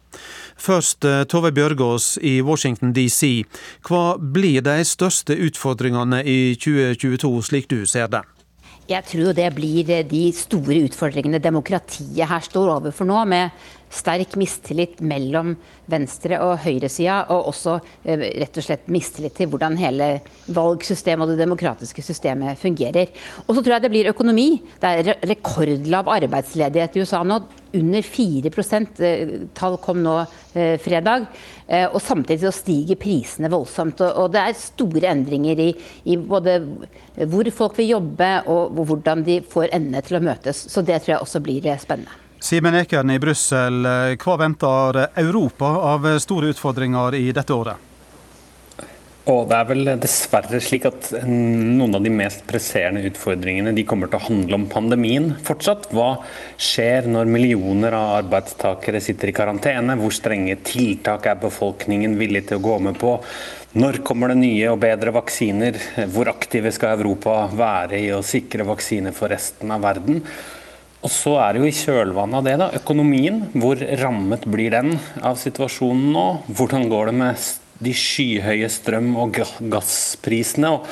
[0.58, 3.44] Først eh, Tove Bjørgaas i Washington DC.
[3.88, 8.24] Hva blir de største utfordringene i 2022, slik du ser det?
[8.86, 14.36] Jeg tror det blir eh, de store utfordringene demokratiet her står overfor nå, med sterk
[14.40, 15.56] mistillit mellom
[15.92, 20.10] venstre- og høyresida, og også eh, rett og slett mistillit til hvordan hele
[20.56, 23.12] valgsystemet og det demokratiske systemet fungerer.
[23.46, 24.50] Og så tror jeg det blir økonomi.
[24.82, 27.44] Det er rekordlav arbeidsledighet i USA nå.
[27.76, 28.52] Under 4
[29.04, 30.22] eh, Tall kom nå
[30.80, 31.26] fredag.
[31.68, 34.02] Eh, og samtidig så stiger prisene voldsomt.
[34.06, 35.72] Og det er store endringer i,
[36.06, 36.60] i både
[37.32, 40.68] hvor folk vil jobbe og hvordan de får endene til å møtes.
[40.70, 42.25] Så det tror jeg også blir spennende.
[42.46, 47.94] Simen Ekern i Brussel, eh, hva venter Europa av store utfordringer i dette året?
[49.26, 54.12] Og Det er vel dessverre slik at noen av de mest presserende utfordringene de kommer
[54.12, 55.88] til å handle om pandemien fortsatt.
[55.90, 56.20] Hva
[56.62, 59.96] skjer når millioner av arbeidstakere sitter i karantene?
[59.98, 63.16] Hvor strenge tiltak er befolkningen villig til å gå med på?
[63.74, 65.82] Når kommer det nye og bedre vaksiner?
[66.14, 70.22] Hvor aktive skal Europa være i å sikre vaksiner for resten av verden?
[71.06, 73.44] Og så er det jo i kjølvannet av det, da, økonomien.
[73.54, 76.26] Hvor rammet blir den av situasjonen nå?
[76.58, 77.44] Hvordan går det med
[77.86, 79.38] de skyhøye strøm- og
[79.70, 80.72] gassprisene?
[80.74, 80.88] Og,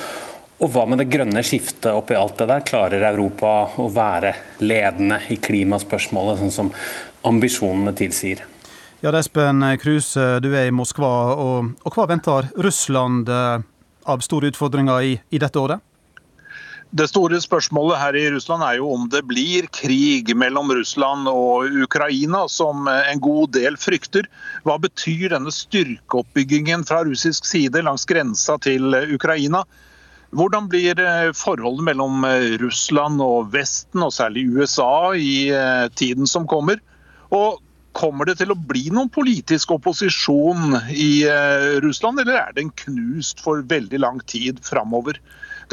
[0.62, 2.66] og hva med det grønne skiftet oppi alt det der?
[2.68, 6.70] Klarer Europa å være ledende i klimaspørsmålet, sånn som
[7.26, 8.46] ambisjonene tilsier?
[9.02, 13.66] Ja, Espen Kruse, du er i Moskva, og, og hva venter Russland eh,
[14.06, 15.82] av store utfordringer i, i dette året?
[16.94, 21.66] Det store spørsmålet her i Russland er jo om det blir krig mellom Russland og
[21.88, 24.28] Ukraina, som en god del frykter.
[24.62, 29.64] Hva betyr denne styrkeoppbyggingen fra russisk side langs grensa til Ukraina?
[30.38, 36.30] Hvordan blir eh, forholdet mellom eh, Russland og Vesten, og særlig USA, i eh, tiden
[36.30, 36.82] som kommer?
[37.34, 37.62] Og
[37.94, 41.28] Kommer det til å bli noen politisk opposisjon i
[41.84, 45.20] Russland, eller er den knust for veldig lang tid framover?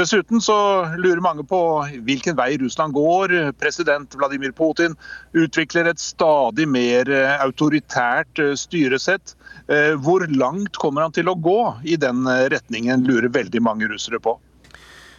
[0.00, 0.54] Dessuten så
[0.96, 1.58] lurer mange på
[2.06, 3.34] hvilken vei Russland går.
[3.60, 4.94] President Vladimir Putin
[5.36, 9.34] utvikler et stadig mer eh, autoritært eh, styresett.
[9.68, 14.22] Eh, hvor langt kommer han til å gå i den retningen, lurer veldig mange russere
[14.24, 14.38] på.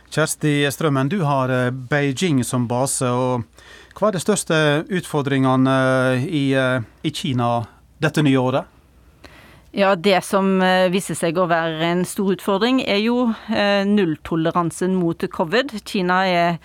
[0.10, 3.06] Kjersti Strømmen, du har Beijing som base.
[3.06, 3.46] og
[3.94, 4.58] Hva er de største
[4.90, 5.78] utfordringene
[6.26, 7.54] i, i Kina
[8.02, 8.81] dette nye året?
[9.74, 14.98] Ja, Det som eh, viser seg å være en stor utfordring, er jo eh, nulltoleransen
[15.00, 15.72] mot covid.
[15.88, 16.58] Kina er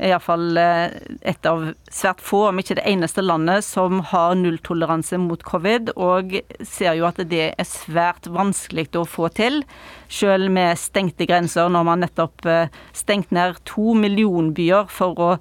[0.00, 5.44] iallfall eh, et av svært få, om ikke det eneste landet, som har nulltoleranse mot
[5.44, 9.60] covid, og ser jo at det er svært vanskelig å få til.
[10.08, 12.48] Selv med stengte grenser, når man nettopp
[12.96, 15.32] stengt ned to millionbyer for å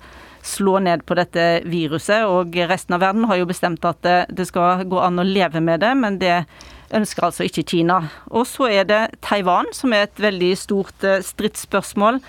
[0.45, 2.27] slå ned på dette viruset.
[2.27, 5.79] Og resten av verden har jo bestemt at det skal gå an å leve med
[5.81, 6.41] det, men det
[6.93, 8.01] ønsker altså ikke Kina.
[8.31, 12.19] Og så er det Taiwan, som er et veldig stort eh, stridsspørsmål.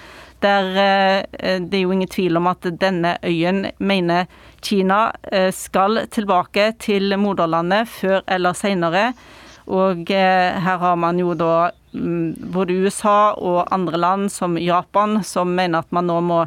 [0.44, 4.30] Der eh, det er jo ingen tvil om at denne øyen mener
[4.64, 9.10] Kina eh, skal tilbake til moderlandet før eller senere.
[9.66, 15.50] Og her har man jo da mm, både USA og andre land, som Japan, som
[15.50, 16.44] mener at man nå må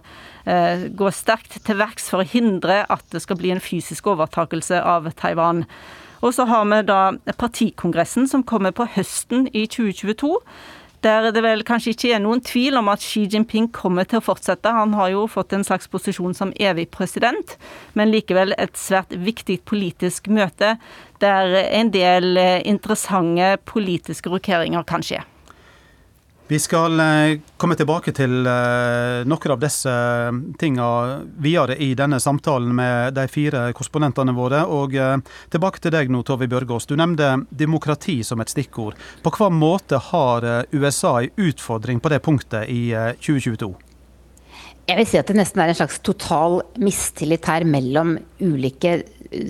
[0.98, 5.12] gå sterkt til verks for å hindre at det skal bli en fysisk overtakelse av
[5.20, 5.66] Taiwan.
[6.22, 7.00] Og så har vi da
[7.40, 10.34] partikongressen som kommer på høsten i 2022.
[11.00, 14.26] Der det vel kanskje ikke er noen tvil om at Xi Jinping kommer til å
[14.26, 14.74] fortsette.
[14.76, 17.56] Han har jo fått en slags posisjon som evig president,
[17.96, 20.76] men likevel et svært viktig politisk møte
[21.24, 22.36] der en del
[22.68, 25.24] interessante politiske rokeringer kan skje.
[26.50, 29.92] Vi skal eh, komme tilbake til eh, noen av disse
[30.58, 34.64] tingene videre i denne samtalen med de fire korrespondentene våre.
[34.66, 35.20] Og eh,
[35.54, 36.90] tilbake til deg nå, Tove Bjørgaas.
[36.90, 38.98] Du nevnte demokrati som et stikkord.
[39.22, 42.82] På hva måte har USA en utfordring på det punktet i
[43.22, 43.70] 2022?
[44.90, 49.04] Jeg vil si at det nesten er en slags total mistillit her mellom ulike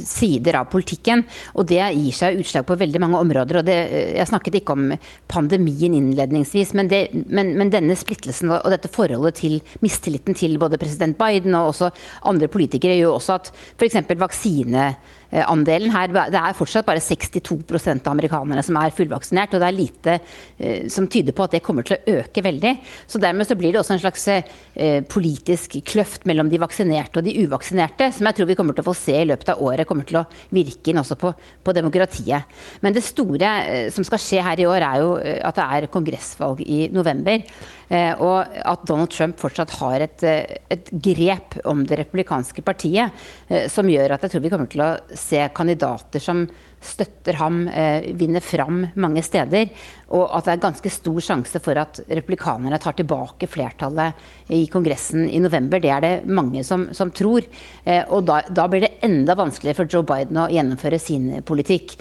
[0.06, 1.24] sider av politikken.
[1.56, 3.62] Og det gir seg utslag på veldig mange områder.
[3.62, 3.78] og det,
[4.16, 4.92] Jeg snakket ikke om
[5.28, 10.80] pandemien innledningsvis, men, det, men, men denne splittelsen og dette forholdet til mistilliten til både
[10.82, 11.92] president Biden og også
[12.30, 14.02] andre politikere gjør også at f.eks.
[14.20, 14.92] vaksine
[15.30, 19.54] andelen her, Det er fortsatt bare 62% av amerikanerne som er fullvaksinert.
[19.54, 20.16] Og det er lite
[20.58, 22.74] eh, som tyder på at det kommer til å øke veldig.
[23.08, 27.28] Så dermed så blir det også en slags eh, politisk kløft mellom de vaksinerte og
[27.28, 29.88] de uvaksinerte, som jeg tror vi kommer til å få se i løpet av året
[29.90, 32.60] kommer til å virke inn også på, på demokratiet.
[32.82, 35.68] Men det store eh, som skal skje her i år, er jo eh, at det
[35.78, 37.46] er kongressvalg i november.
[37.90, 40.24] Eh, og at Donald Trump fortsatt har et,
[40.70, 43.26] et grep om det republikanske partiet
[43.74, 46.46] som gjør at jeg tror vi kommer til å se kandidater som
[46.82, 49.70] støtter ham, eh, vinner fram mange steder.
[50.10, 54.14] Og at det er ganske stor sjanse for at republikanerne tar tilbake flertallet
[54.50, 55.80] i Kongressen i november.
[55.80, 57.44] Det er det mange som, som tror.
[57.84, 61.98] Eh, og da, da, blir det enda vanskeligere for Joe Biden å gjennomføre sin politikk.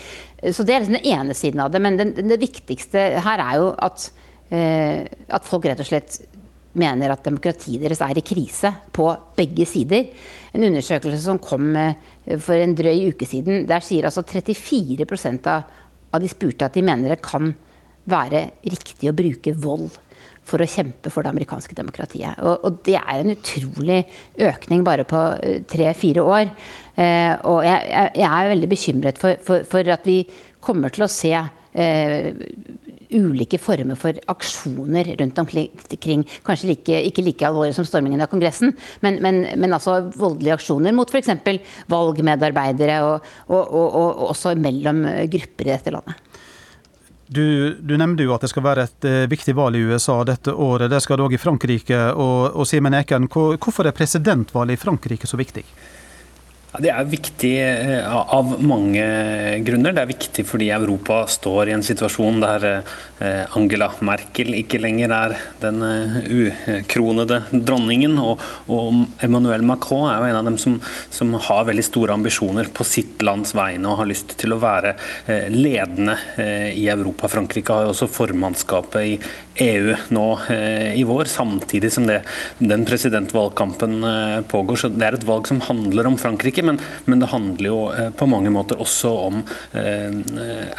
[0.53, 1.83] Så det er liksom den ene siden av det.
[1.83, 6.15] Men det, viktigste her er jo at, eh, at folk rett og slett
[6.79, 10.07] mener at demokratiet deres er i krise på begge sider.
[10.57, 11.75] En undersøkelse som kom
[12.41, 15.05] for en drøy uke siden, der sier altså 34
[15.53, 15.69] av,
[16.15, 17.53] av de spurte at de mener det kan
[18.09, 19.91] være riktig å bruke vold
[20.49, 22.39] for å kjempe for det amerikanske demokratiet.
[22.41, 24.01] Og, og det er en utrolig
[24.49, 26.53] økning bare på eh, tre-fire år.
[26.97, 30.23] Eh, og jeg, jeg, er veldig bekymret for, for, for, at vi
[30.65, 32.31] kommer til å se eh,
[33.15, 36.25] ulike former for aksjoner rundt omkring.
[36.47, 40.97] Kanskje like, ikke like alvorlige som stormingen av Kongressen, men, men, men altså voldelige aksjoner
[40.97, 41.33] mot f.eks.
[41.91, 46.25] valgmedarbeidere, og, og, og, og, også mellom grupper i dette landet.
[47.29, 50.55] Du, du nevnte jo at det skal være et uh, viktig valg i USA dette
[50.55, 50.89] året.
[50.89, 51.99] Det skal det òg i Frankrike.
[52.17, 55.67] Og, og Simen Eken, hvorfor er presidentvalget i Frankrike så viktig?
[56.79, 59.03] Det er viktig eh, av mange
[59.67, 59.95] grunner.
[59.95, 65.15] Det er viktig fordi Europa står i en situasjon der eh, Angela Merkel ikke lenger
[65.17, 66.19] er den eh,
[66.79, 68.15] ukronede dronningen.
[68.23, 68.45] Og,
[69.25, 70.79] Emmanuel Macron er jo en av dem som,
[71.11, 74.95] som, har veldig store ambisjoner på sitt lands vegne og har lyst til å være
[75.53, 76.15] ledende
[76.75, 77.29] i Europa.
[77.31, 79.15] Frankrike har jo også formannskapet i
[79.65, 80.27] EU nå
[80.95, 82.21] i vår, samtidig som det,
[82.59, 83.99] den presidentvalgkampen
[84.51, 84.81] pågår.
[84.81, 88.11] Så det er et valg som handler om Frankrike men, men, det handler jo eh,
[88.15, 89.41] på mange måter også om
[89.73, 90.19] eh,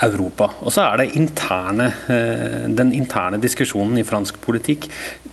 [0.05, 0.51] Europa.
[0.63, 4.89] Og så er det interne, eh, den interne diskusjonen i fransk politikk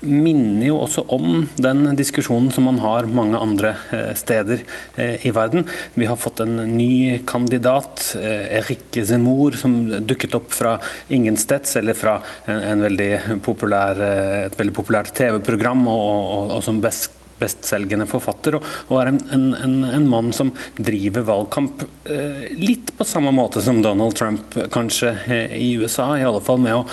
[0.07, 4.63] minner jo også om den diskusjonen som man har mange andre eh, steder
[4.97, 5.67] eh, i verden.
[5.95, 10.77] Vi har fått en ny kandidat, eh, Erik Zemmour, som dukket opp fra
[11.13, 13.11] ingensteds, eller fra en, en veldig
[13.45, 14.01] populær,
[14.47, 19.21] et veldig populært TV-program, og, og, og, som best bestselgende forfatter, og, og er en,
[19.37, 25.13] en, en, mann som driver valgkamp eh, litt på samme måte som Donald Trump kanskje
[25.27, 26.85] eh, i USA, i alle fall med å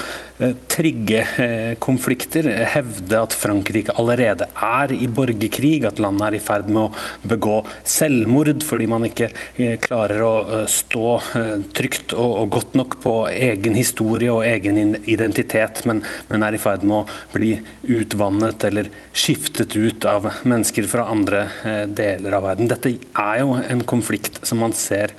[0.44, 6.42] Eh, trigge eh, konflikter, hevde at Frankrike allerede er i borgerkrig, at landet er i
[6.42, 10.34] ferd med å begå selvmord fordi man ikke eh, klarer å
[10.66, 11.12] stå
[11.78, 16.02] trygt og godt nok på egen historie og egen identitet, men
[16.34, 17.54] er i ferd med å bli
[17.94, 21.44] utvannet eller skiftet ut av mennesker fra andre
[21.90, 22.70] deler av verden.
[22.72, 25.14] Dette er jo en konflikt som man ser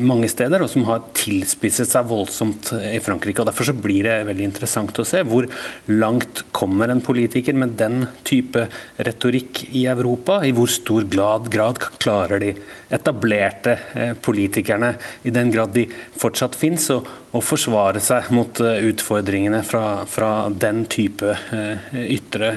[0.00, 3.42] mange steder, og som har tilspisset seg voldsomt i Frankrike.
[3.42, 5.22] og Derfor så blir det veldig interessant å se.
[5.26, 5.48] Hvor
[5.90, 8.66] langt kommer en politiker med den type
[8.96, 10.40] retorikk i Europa?
[10.46, 12.54] I hvor stor grad, grad klarer de
[12.90, 15.86] etablerte eh, politikerne, i den grad de
[16.20, 17.02] fortsatt fins, å
[17.44, 22.50] forsvare seg mot eh, utfordringene fra, fra den type eh, ytre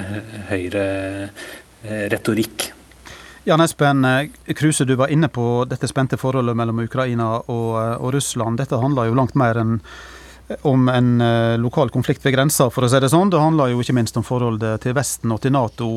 [0.50, 0.86] høyre
[1.84, 2.70] retorikk?
[3.44, 4.06] Jan Espen
[4.56, 8.56] Kruse, du var inne på dette spente forholdet mellom Ukraina og, og Russland.
[8.56, 9.74] Dette handler jo langt mer enn
[10.64, 11.10] om en
[11.60, 13.28] lokal konflikt ved grensa, for å si det sånn.
[13.32, 15.90] Det handler jo ikke minst om forholdet til Vesten og til Nato.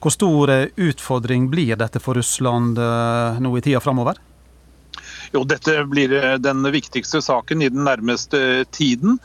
[0.00, 4.20] Hvor stor utfordring blir dette for Russland nå i tida framover?
[5.34, 9.18] Jo, Dette blir den viktigste saken i den nærmeste tiden.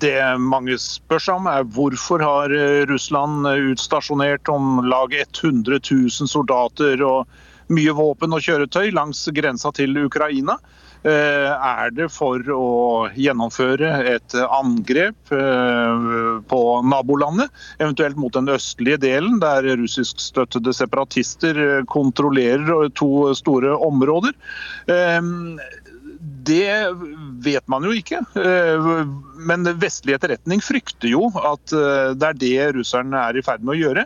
[0.00, 2.54] Det mange spør seg om er hvorfor har
[2.90, 7.28] Russland utstasjonert om lag 100 000 soldater og
[7.72, 10.58] mye våpen og kjøretøy langs grensa til Ukraina.
[11.04, 12.68] Eh, er det for å
[13.12, 16.06] gjennomføre et angrep eh,
[16.48, 24.32] på nabolandet, eventuelt mot den østlige delen, der russiskstøttede separatister eh, kontrollerer to store områder.
[26.44, 26.72] Det
[27.44, 28.20] vet man jo ikke.
[29.48, 33.80] Men vestlig etterretning frykter jo at det er det russerne er i ferd med å
[33.80, 34.04] gjøre.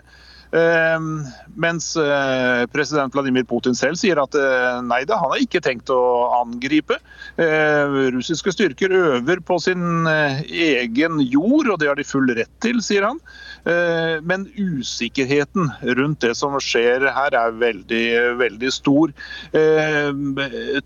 [0.56, 1.26] Ehm,
[1.60, 5.92] mens eh, president Vladimir Putin selv sier at eh, nei da, han har ikke tenkt
[5.92, 6.00] å
[6.38, 6.96] angripe.
[7.42, 10.40] Ehm, russiske styrker øver på sin eh,
[10.80, 13.20] egen jord, og det har de full rett til, sier han.
[13.68, 15.68] Ehm, men usikkerheten
[16.00, 18.06] rundt det som skjer her er veldig,
[18.40, 19.12] veldig stor.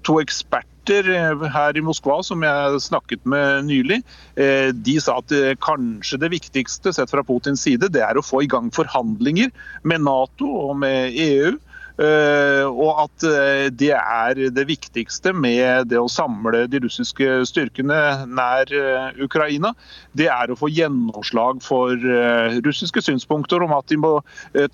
[0.02, 4.02] To eksperter eksperter her i Moskva som jeg snakket med nylig,
[4.36, 8.22] eh, de sa at eh, kanskje det viktigste sett fra Putins side, det er å
[8.22, 9.50] få i gang forhandlinger
[9.84, 16.00] med Nato og med EU Eh, og at eh, det er det viktigste med det
[16.00, 17.98] å samle de russiske styrkene
[18.32, 19.74] nær eh, Ukraina.
[20.16, 21.96] Det er å få gjennomslag for
[22.64, 24.10] russiske synspunkter om at de må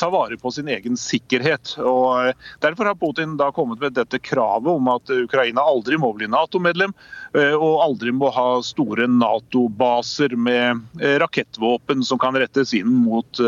[0.01, 1.75] ta vare på sin egen sikkerhet.
[1.79, 6.29] Og derfor har Putin da kommet med dette kravet om at Ukraina aldri må bli
[6.31, 6.95] Nato-medlem,
[7.35, 10.83] og aldri må ha store Nato-baser med
[11.23, 13.43] rakettvåpen som kan rettes inn mot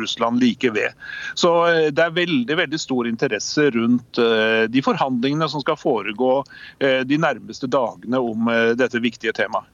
[0.00, 0.96] Russland like ved.
[1.38, 1.54] Så
[1.90, 6.36] det er veldig, veldig stor interesse rundt eh, de forhandlingene som skal foregå
[6.78, 9.68] eh, de nærmeste dagene om eh, dette viktige temaet.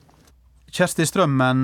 [0.77, 1.63] Kjersti Strømmen,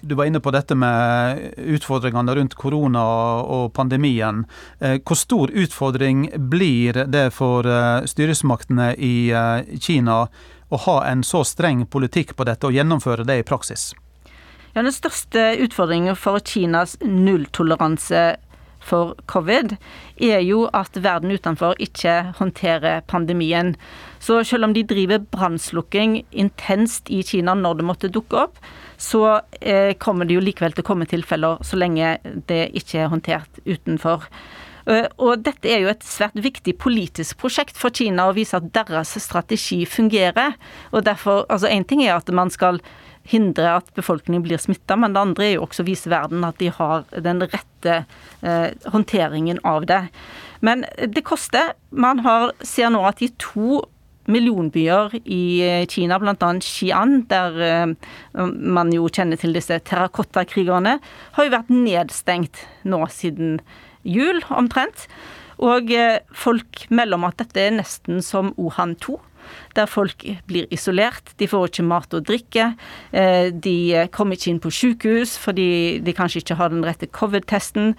[0.00, 1.40] du var inne på dette med
[1.74, 3.02] utfordringene rundt korona
[3.42, 4.44] og pandemien.
[4.78, 7.68] Hvor stor utfordring blir det for
[8.08, 9.28] styresmaktene i
[9.76, 10.22] Kina
[10.72, 13.90] å ha en så streng politikk på dette og gjennomføre det i praksis?
[14.74, 18.22] Ja, Den største utfordringen for Kinas nulltoleranse
[18.84, 19.76] for covid,
[20.20, 23.74] er jo at verden utenfor ikke håndterer pandemien.
[24.20, 28.60] Så selv om de driver brannslukking intenst i Kina når det måtte dukke opp,
[29.00, 32.18] så eh, kommer det jo likevel til å komme tilfeller så lenge
[32.48, 34.28] det ikke er håndtert utenfor.
[34.86, 38.68] Eh, og dette er jo et svært viktig politisk prosjekt for Kina å vise at
[38.76, 40.58] deres strategi fungerer.
[40.92, 42.80] Og derfor, altså Én ting er at man skal
[43.28, 46.58] hindre at befolkningen blir smitta, men det andre er jo også å vise verden at
[46.60, 47.96] de har den rette
[48.44, 50.02] eh, håndteringen av det.
[50.64, 51.74] Men det koster.
[51.90, 53.82] Man har, ser nå at i to
[54.30, 56.34] millionbyer i eh, Kina, bl.a.
[56.64, 60.98] Xi'an, der eh, man jo kjenner til disse terrakottakrigerne,
[61.36, 63.58] har jo vært nedstengt nå siden
[64.04, 65.08] jul, omtrent.
[65.64, 69.20] Og eh, folk melder om at dette er nesten som Wuhan 2
[69.76, 71.34] der folk blir isolert.
[71.40, 72.72] De får ikke mat og drikke.
[73.12, 77.94] Eh, de kommer ikke inn på sykehus fordi de kanskje ikke har den rette covid-testen.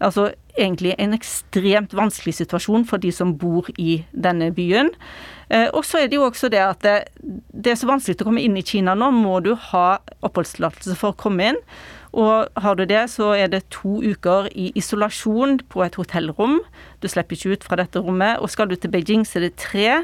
[0.00, 4.90] Altså egentlig en ekstremt vanskelig situasjon for de som bor i denne byen.
[5.50, 6.96] Eh, og så er det jo også det at det,
[7.50, 9.10] det er så vanskelig å komme inn i Kina nå.
[9.14, 9.86] Må du ha
[10.22, 11.64] oppholdstillatelse for å komme inn.
[12.10, 16.58] Og har du det, så er det to uker i isolasjon på et hotellrom.
[17.02, 18.40] Du slipper ikke ut fra dette rommet.
[18.42, 20.00] Og skal du til Beijing, så er det tre.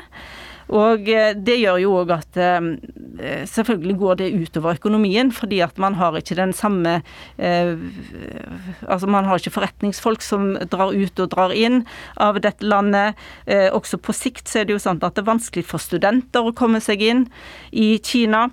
[0.75, 5.79] Og eh, det gjør jo òg at eh, selvfølgelig går det utover økonomien, fordi at
[5.83, 7.01] man har ikke den samme
[7.39, 7.75] eh,
[8.87, 11.85] Altså man har ikke forretningsfolk som drar ut og drar inn
[12.23, 13.19] av dette landet.
[13.75, 16.55] Også på sikt så er det jo sånn at det er vanskelig for studenter å
[16.57, 17.25] komme seg inn
[17.73, 18.47] i Kina.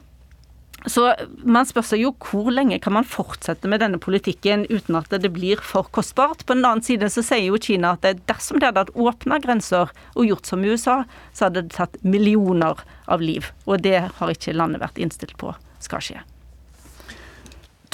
[0.85, 1.05] Så
[1.43, 5.31] man spør seg jo hvor lenge kan man fortsette med denne politikken uten at det
[5.31, 6.43] blir for kostbart.
[6.45, 10.27] På den annen side så sier jo Kina at dersom de hadde åpna grenser og
[10.27, 13.53] gjort som USA, så hadde det tatt millioner av liv.
[13.63, 16.21] Og det har ikke landet vært innstilt på skal skje.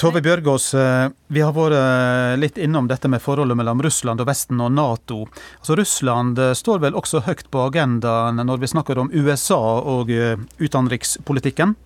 [0.00, 4.30] Tove Bjørgaas, eh, vi har vært eh, litt innom dette med forholdet mellom Russland og
[4.30, 5.26] Vesten og Nato.
[5.60, 10.08] Altså Russland eh, står vel også høyt på agendaen når vi snakker om USA og
[10.08, 11.76] utenrikspolitikken?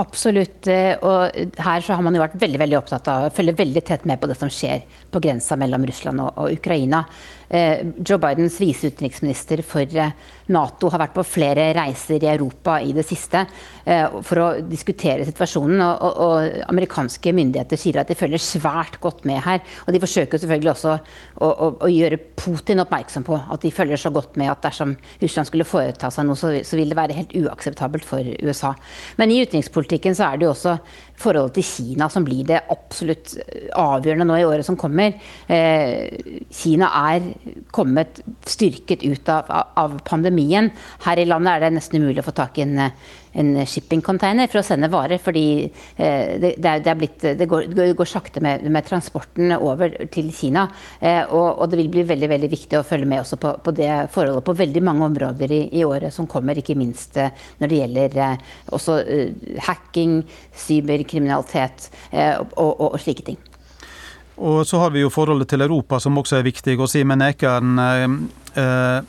[0.00, 0.66] Absolutt.
[0.72, 3.82] Eh, og her så har man jo vært veldig veldig opptatt av å følge veldig
[3.84, 7.02] tett med på det som skjer på grensa mellom Russland og, og Ukraina.
[7.52, 10.14] Eh, Joe Bidens viseutenriksminister for eh,
[10.52, 13.44] Nato har vært på flere reiser i Europa i det siste
[13.82, 15.80] for å diskutere situasjonen.
[15.82, 19.62] Og, og, amerikanske myndigheter sier at de følger svært godt med her.
[19.86, 24.00] Og de forsøker selvfølgelig også å, å, å, gjøre Putin oppmerksom på at de følger
[24.00, 27.16] så godt med at dersom Russland skulle foreta seg noe, så, så vil det være
[27.16, 28.74] helt uakseptabelt for USA.
[29.20, 30.76] Men i utenrikspolitikken så er det jo også
[31.22, 33.34] forholdet til Kina som blir det absolutt
[33.78, 35.16] avgjørende nå i året som kommer.
[35.46, 37.32] Eh, Kina er
[37.74, 40.70] kommet styrket ut av, av, pandemien.
[41.06, 42.88] Her i landet er det nesten umulig å få tak i en,
[43.32, 45.20] en shippingcontainer for å sende varer.
[45.22, 50.32] Fordi eh, det, det, blitt, det, går, det, går, sakte med, med, transporten over til
[50.36, 50.66] Kina.
[51.00, 53.76] Eh, og, og, det vil bli veldig veldig viktig å følge med også på, på
[53.76, 56.58] det forholdet på veldig mange områder i, i året som kommer.
[56.58, 58.20] Ikke minst eh, når det gjelder
[58.72, 58.98] også
[59.66, 60.20] hacking,
[60.64, 63.40] cyberkriminalitet og, og, og slike ting.
[64.42, 67.04] Og så har vi jo forholdet til Europa, som også er viktig å si.
[67.04, 69.00] Men Ekern, eh,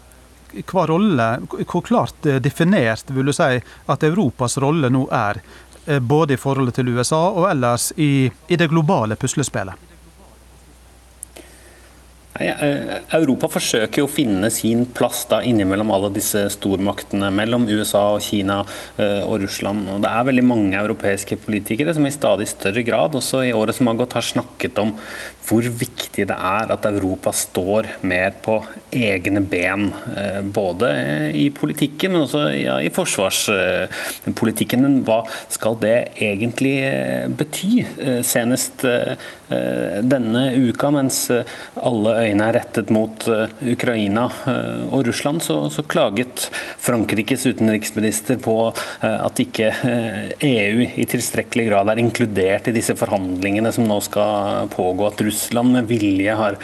[0.62, 5.42] hva rolle, hvor klart definert vil du si at Europas rolle nå er?
[5.86, 9.93] Eh, både i forholdet til USA og ellers i, i det globale puslespillet?
[12.42, 18.16] Eh, Europa forsøker jo å finne sin plass da innimellom alle disse stormaktene, mellom USA,
[18.16, 18.64] og Kina
[18.98, 19.86] eh, og Russland.
[19.94, 23.78] Og Det er veldig mange europeiske politikere som i stadig større grad også i året
[23.78, 24.96] som har gått har snakket om
[25.44, 28.64] hvor viktig det er at Europa står mer på
[28.96, 29.92] egne ben.
[30.18, 30.90] Eh, både
[31.38, 35.04] i politikken, men også ja, i forsvarspolitikken.
[35.06, 35.22] Hva
[35.54, 36.80] skal det egentlig
[37.38, 37.86] bety?
[38.26, 38.88] Senest
[39.54, 41.28] denne uka, mens
[41.76, 46.48] alle øyne er rettet mot eh, Ukraina eh, og Russland, så, så klaget
[46.82, 49.70] Frankrikes utenriksminister på eh, at ikke
[50.44, 55.08] EU e i tilstrekkelig grad er inkludert i disse forhandlingene som nå skal pågå.
[55.10, 56.58] At Russland med vilje har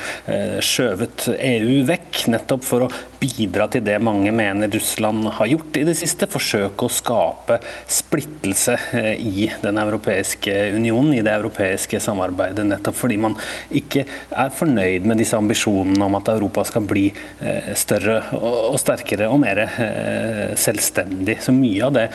[0.63, 5.85] skjøvet EU vekk, nettopp for å bidra til det mange mener Russland har gjort i
[5.87, 6.27] det siste.
[6.29, 7.59] Forsøke å skape
[7.89, 8.77] splittelse
[9.19, 12.67] i Den europeiske unionen, i det europeiske samarbeidet.
[12.67, 13.37] Nettopp fordi man
[13.75, 19.29] ikke er fornøyd med disse ambisjonene om at Europa skal bli eh, større og sterkere
[19.31, 21.39] og mer eh, selvstendig.
[21.43, 22.07] Så mye av det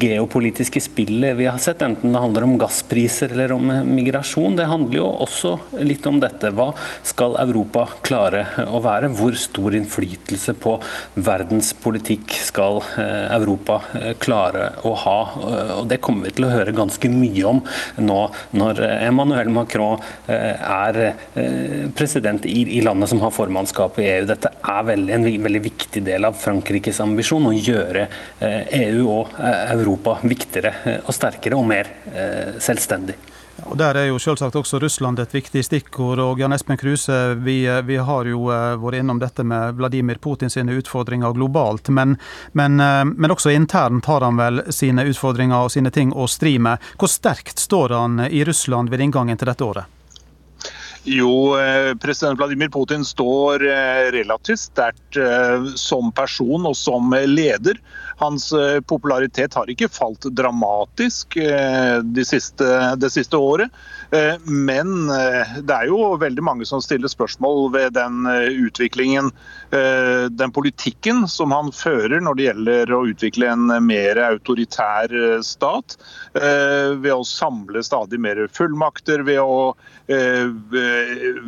[0.00, 4.68] geopolitiske spillet vi har sett, enten det handler om gasspriser eller om eh, migrasjon, det
[4.70, 6.52] handler jo også litt om dette.
[6.54, 6.70] Hva
[7.06, 9.10] skal Europa klare å være?
[9.16, 10.76] Hvor stor innflytelse på
[11.14, 13.80] verdenspolitikk skal Europa
[14.22, 15.18] klare å ha?
[15.80, 17.60] Og Det kommer vi til å høre ganske mye om
[18.04, 18.20] nå
[18.58, 21.00] når Emmanuel Macron er
[21.96, 24.26] president i, landet som har formannskapet i EU.
[24.28, 28.06] Dette er en veldig viktig del av Frankrikes ambisjon, å gjøre
[28.40, 31.92] EU eh, e og eh, Europa viktigere eh, og sterkere og mer
[32.62, 33.16] selvstendig.
[33.62, 36.18] Og Der er jo selvsagt også Russland et viktig stikkord.
[36.18, 40.50] og Jan Espen Kruse, vi, vi, har jo eh, vært innom dette med Vladimir Putin
[40.50, 41.88] sine utfordringer globalt.
[41.88, 42.16] Men,
[42.52, 46.58] men, eh, men, også internt har han vel sine utfordringer og sine ting å stri
[46.58, 46.82] med.
[46.98, 49.93] Hvor sterkt står han i Russland ved inngangen til dette året?
[51.06, 53.58] Jo, eh, president Vladimir Putin står
[54.12, 55.18] relativt sterkt
[55.76, 57.76] som person og som leder.
[58.16, 63.74] Hans eh, popularitet har ikke falt dramatisk det siste, det siste året.
[64.14, 65.08] Eh, men
[65.66, 68.24] det er jo veldig mange som stiller spørsmål ved den
[68.64, 69.30] utviklingen,
[69.74, 75.10] den politikken som han fører når det gjelder å utvikle en mer autoritær
[75.44, 75.96] stat.
[76.34, 79.74] Ved å samle stadig mer fullmakter, ved å,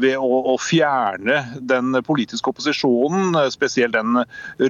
[0.01, 4.23] ved å, å fjerne den politiske opposisjonen, spesielt den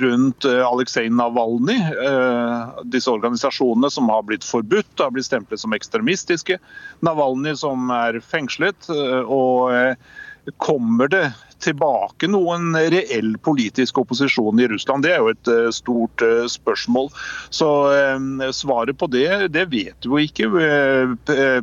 [0.03, 1.79] rundt Aleksej Navalny.
[1.81, 6.59] Eh, disse organisasjonene som har blitt forbudt, har blitt stemplet som ekstremistiske.
[7.07, 8.89] Navalny som er fengslet.
[8.93, 9.95] Eh, og eh,
[10.63, 11.25] Kommer det
[11.65, 15.03] tilbake noen reell politisk opposisjon i Russland?
[15.07, 16.23] Det er jo et stort
[16.53, 17.09] spørsmål.
[17.51, 17.69] Så
[18.55, 19.27] svaret på det,
[19.57, 20.51] det vet jo ikke.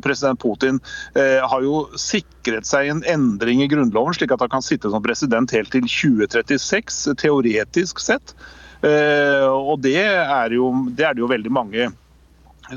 [0.04, 0.82] President Putin
[1.14, 5.54] har jo sikret seg en endring i grunnloven, slik at han kan sitte som president
[5.56, 8.36] helt til 2036, teoretisk sett.
[8.84, 11.88] Eh, og det er, jo, det er det jo veldig mange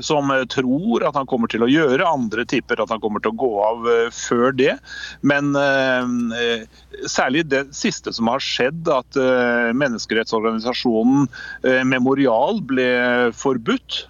[0.04, 2.06] som tror at han kommer til å gjøre.
[2.06, 4.74] Andre tipper at han kommer til å gå av uh, før det.
[5.26, 6.66] Men eh,
[7.08, 11.26] særlig det siste som har skjedd, at eh, menneskerettsorganisasjonen
[11.88, 12.88] Memorial ble
[13.36, 14.04] forbudt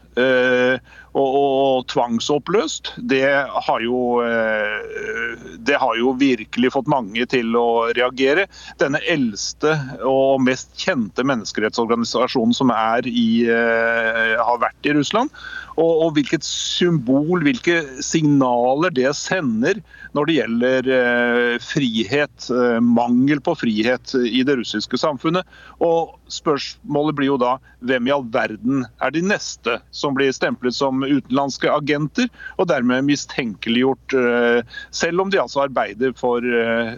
[1.18, 7.88] og, og tvangsoppløst, det har, jo, eh, det har jo virkelig fått mange til å
[7.96, 8.46] reagere.
[8.80, 9.74] Denne eldste
[10.06, 15.32] og mest kjente menneskerettsorganisasjonen som er i, eh, har vært i Russland,
[15.78, 19.78] og, og, hvilket symbol, hvilke signaler det sender
[20.16, 25.46] når det gjelder eh, frihet, eh, mangel på frihet i det russiske samfunnet.
[25.84, 27.54] Og Spørsmålet blir jo da
[27.88, 32.28] hvem i all verden er de neste som blir stemplet som utenlandske agenter,
[32.60, 36.44] og dermed mistenkeliggjort, eh, selv om de altså arbeider for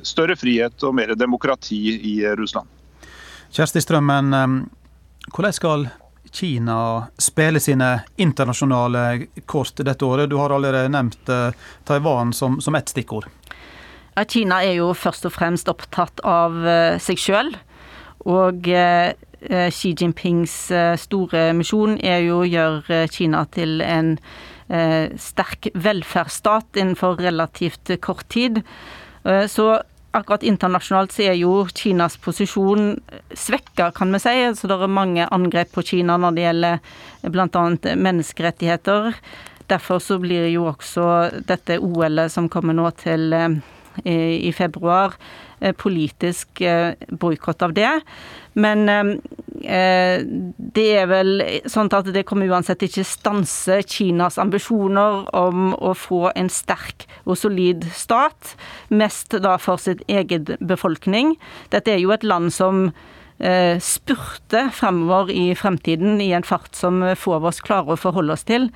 [0.07, 1.79] større frihet og mer demokrati
[2.11, 2.67] i Russland.
[3.55, 4.35] Kjersti Strømmen,
[5.31, 5.87] hvordan skal
[6.33, 10.31] Kina spiller sine internasjonale kort dette året.
[10.31, 13.27] Du har allerede nevnt eh, Taiwan som, som ett stikkord.
[14.15, 17.53] Ja, Kina er jo først og fremst opptatt av eh, seg sjøl.
[18.31, 19.13] Og eh,
[19.73, 20.55] Xi Jinpings
[21.01, 24.19] store misjon er jo å gjøre Kina til en
[25.17, 28.61] sterk velferdsstat innenfor relativt kort tid.
[29.49, 29.65] Så
[30.17, 32.95] akkurat internasjonalt så er jo Kinas posisjon
[33.37, 34.35] svekka, kan vi si.
[34.57, 36.81] Så det er mange angrep på Kina når det gjelder
[37.31, 37.65] bl.a.
[38.07, 39.15] menneskerettigheter.
[39.71, 41.07] Derfor så blir jo også
[41.47, 43.61] dette OL-et som kommer nå til eh,
[44.05, 45.15] i februar,
[45.77, 47.91] politisk eh, boikott av det.
[48.61, 55.71] Men eh, det er vel sånn at det kommer uansett ikke stanse Kinas ambisjoner om
[55.77, 58.57] å få en sterk og solid stat,
[58.89, 61.37] mest da for sitt eget befolkning.
[61.71, 62.91] Dette er jo et land som
[63.81, 68.45] spurte fremover i fremtiden i en fart som få av oss klarer å forholde oss
[68.45, 68.67] til.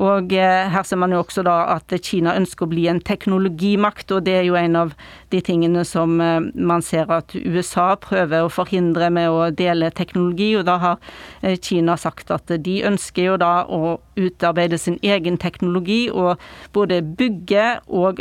[0.00, 4.08] Og eh, her ser man jo også da at Kina ønsker å bli en teknologimakt,
[4.16, 4.94] og det er jo en av
[5.32, 10.54] de tingene som eh, man ser at USA prøver å forhindre med å dele teknologi.
[10.56, 15.36] Og da har eh, Kina sagt at de ønsker jo da å utarbeide sin egen
[15.40, 16.40] teknologi og
[16.76, 18.20] både bygge og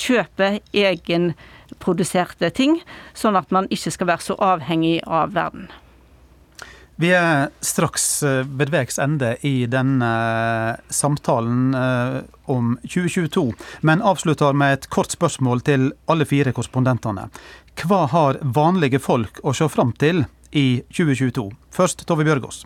[0.00, 2.80] kjøpe egenproduserte ting,
[3.16, 5.68] sånn at man ikke skal være så avhengig av verden.
[6.96, 13.50] Vi er straks eh, ved veis ende i denne eh, samtalen eh, om 2022,
[13.84, 17.28] men avslutter med et kort spørsmål til alle fire korrespondentene.
[17.82, 20.24] Hva har vanlige folk å se fram til
[20.56, 21.50] i 2022?
[21.76, 22.64] Først Tove Bjørgaas.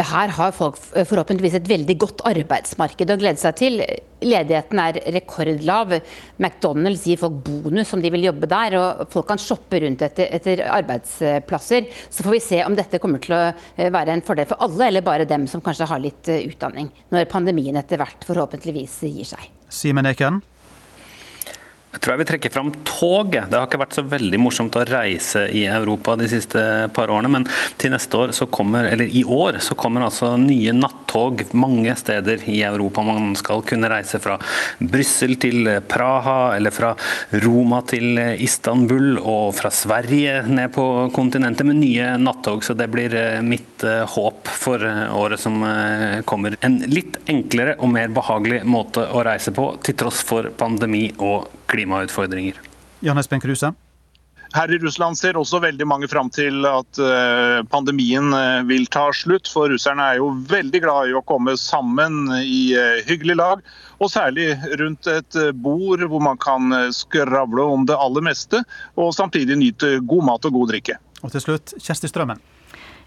[0.00, 3.74] Ja, her har folk forhåpentligvis et veldig godt arbeidsmarked å glede seg til.
[4.24, 5.92] Ledigheten er rekordlav.
[6.40, 10.30] McDonald's gir folk bonus om de vil jobbe der, og folk kan shoppe rundt etter,
[10.32, 11.90] etter arbeidsplasser.
[12.08, 14.86] Så får vi se om dette kommer til å eh, være en fordel for alle,
[14.88, 19.28] eller bare dem som kanskje har litt eh, utdanning, når pandemien etter hvert forhåpentligvis gir
[19.34, 19.52] seg.
[19.68, 20.40] Simen Eken?
[21.90, 23.48] Jeg tror jeg vil trekke fram toget.
[23.50, 26.62] Det har ikke vært så veldig morsomt å reise i Europa de siste
[26.94, 27.46] par årene, men
[27.82, 32.46] til neste år så kommer, eller i år så kommer altså nye nattog mange steder
[32.46, 33.02] i Europa.
[33.02, 34.38] Man skal kunne reise fra
[34.78, 36.92] Brussel til Praha, eller fra
[37.42, 40.86] Roma til Istanbul, og fra Sverige ned på
[41.16, 42.62] kontinentet med nye nattog.
[42.62, 45.58] Så det blir eh, mitt eh, håp for eh, året som
[46.28, 46.54] kommer.
[46.62, 51.50] En litt enklere og mer behagelig måte å reise på, til tross for pandemi og
[51.80, 52.60] klimautfordringer.
[53.00, 53.72] Jan Espen Kruse?
[54.52, 59.04] Her i Russland ser også veldig mange fram til at eh, pandemien eh, vil ta
[59.14, 59.46] slutt.
[59.46, 63.62] For russerne er jo veldig glad i å komme sammen i eh, hyggelig lag.
[64.02, 64.50] Og særlig
[64.80, 68.62] rundt et bord hvor man kan skravle om det aller meste,
[68.96, 70.96] og samtidig nyte god mat og god drikke.
[71.20, 72.40] Og til slutt, Kjersti Strømmen.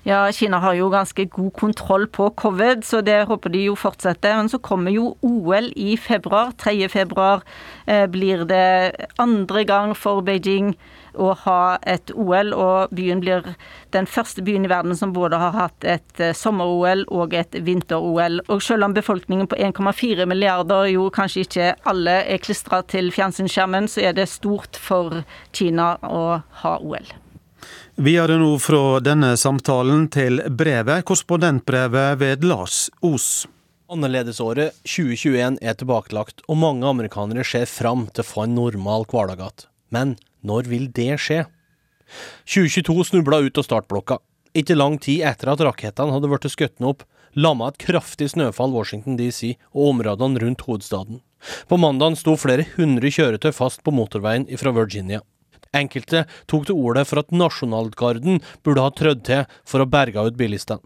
[0.04, 4.36] Ja, Kina har jo ganske god kontroll på covid, så det håper de jo fortsetter.
[4.36, 6.52] Men så kommer jo OL i februar.
[6.60, 6.90] 3.
[6.92, 7.46] februar
[7.88, 10.74] eh, blir det andre gang for Beijing
[11.16, 13.48] å ha et OL, og byen blir
[13.96, 18.42] den første byen i verden som både har hatt et eh, sommer-OL og et vinter-OL.
[18.52, 23.88] Og selv om befolkningen på 1,4 milliarder jo kanskje ikke alle er klistra til fjernsynsskjermen,
[23.88, 25.24] så er det stort for
[25.56, 27.23] Kina å ha OL.
[27.94, 33.46] Videre nå fra denne samtalen til brevet, korrespondentbrevet ved Lars Os.
[33.86, 39.44] Annerledesåret 2021 er tilbakelagt, og mange amerikanere ser fram til å få en normal hverdag
[39.44, 39.66] igjen.
[39.94, 41.44] Men når vil det skje?
[42.50, 44.18] 2022 snubla ut av startblokka.
[44.58, 47.06] Ikke lang tid etter at rakettene hadde blitt skutt opp,
[47.38, 51.22] lamma et kraftig snøfall Washington DC og områdene rundt hovedstaden.
[51.70, 55.22] På mandagen sto flere hundre kjøretøy fast på motorveien fra Virginia.
[55.74, 60.40] Enkelte tok til orde for at nasjonalgarden burde ha trødd til for å berge ut
[60.40, 60.84] bilistene.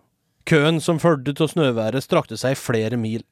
[0.47, 3.25] Køen som fulgte av snøværet strakte seg flere mil.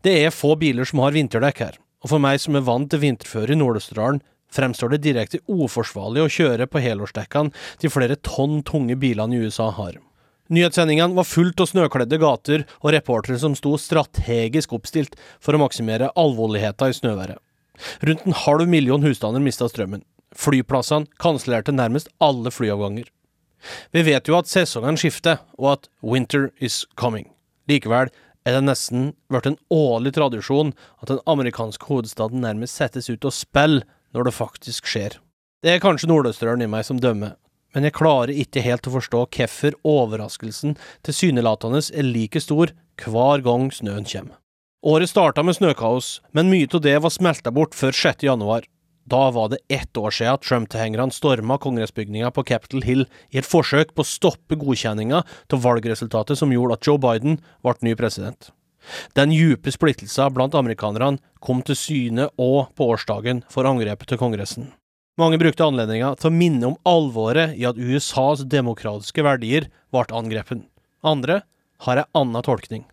[0.00, 3.02] Det er få biler som har vinterdekk her, og for meg som er vant til
[3.02, 8.96] vinterføre i Nord-Østerdalen, fremstår det direkte uforsvarlig å kjøre på helårsdekkene de flere tonn tunge
[9.00, 9.98] bilene i USA har.
[10.52, 16.10] Nyhetssendingene var fullt av snøkledde gater og reportere som sto strategisk oppstilt for å maksimere
[16.18, 17.40] alvorligheten i snøværet.
[18.04, 20.04] Rundt en halv million husstander mista strømmen.
[20.38, 23.08] Flyplassene kansellerte nærmest alle flyavganger.
[23.94, 27.28] Vi vet jo at sesongen skifter, og at winter is coming.
[27.70, 28.10] Likevel
[28.42, 33.36] er det nesten blitt en årlig tradisjon at den amerikanske hovedstaden nærmest settes ut og
[33.36, 35.18] spiller når det faktisk skjer.
[35.62, 37.36] Det er kanskje nordøstrøren i meg som dømmer,
[37.72, 40.74] men jeg klarer ikke helt å forstå hvorfor overraskelsen
[41.06, 44.38] tilsynelatende er like stor hver gang snøen kommer.
[44.82, 48.24] Året starta med snøkaos, men mye av det var smelta bort før 6.
[48.26, 48.66] januar,
[49.04, 53.94] da var det ett år siden Trump-tilhengerne storma kongressbygninga på Capitol Hill i et forsøk
[53.94, 58.52] på å stoppe godkjenninga av valgresultatet som gjorde at Joe Biden ble ny president.
[59.14, 64.70] Den djupe splittelsen blant amerikanerne kom til syne òg på årsdagen for angrepet til Kongressen.
[65.20, 70.64] Mange brukte anledninga til å minne om alvoret i at USAs demokratiske verdier ble angrepet.
[71.02, 71.42] Andre
[71.84, 72.86] har ei anna tolkning.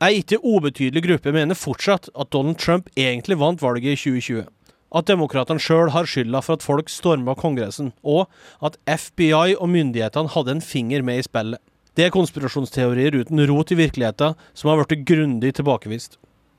[0.00, 4.55] Ei ikke ubetydelig gruppe mener fortsatt at Donald Trump egentlig vant valget i 2020
[4.96, 8.26] at demokratene sjøl har skylda for at folk storma Kongressen, og
[8.64, 11.60] at FBI og myndighetene hadde en finger med i spillet.
[11.96, 16.18] Det er konspirasjonsteorier uten rot i virkeligheten som har blitt grundig tilbakevist.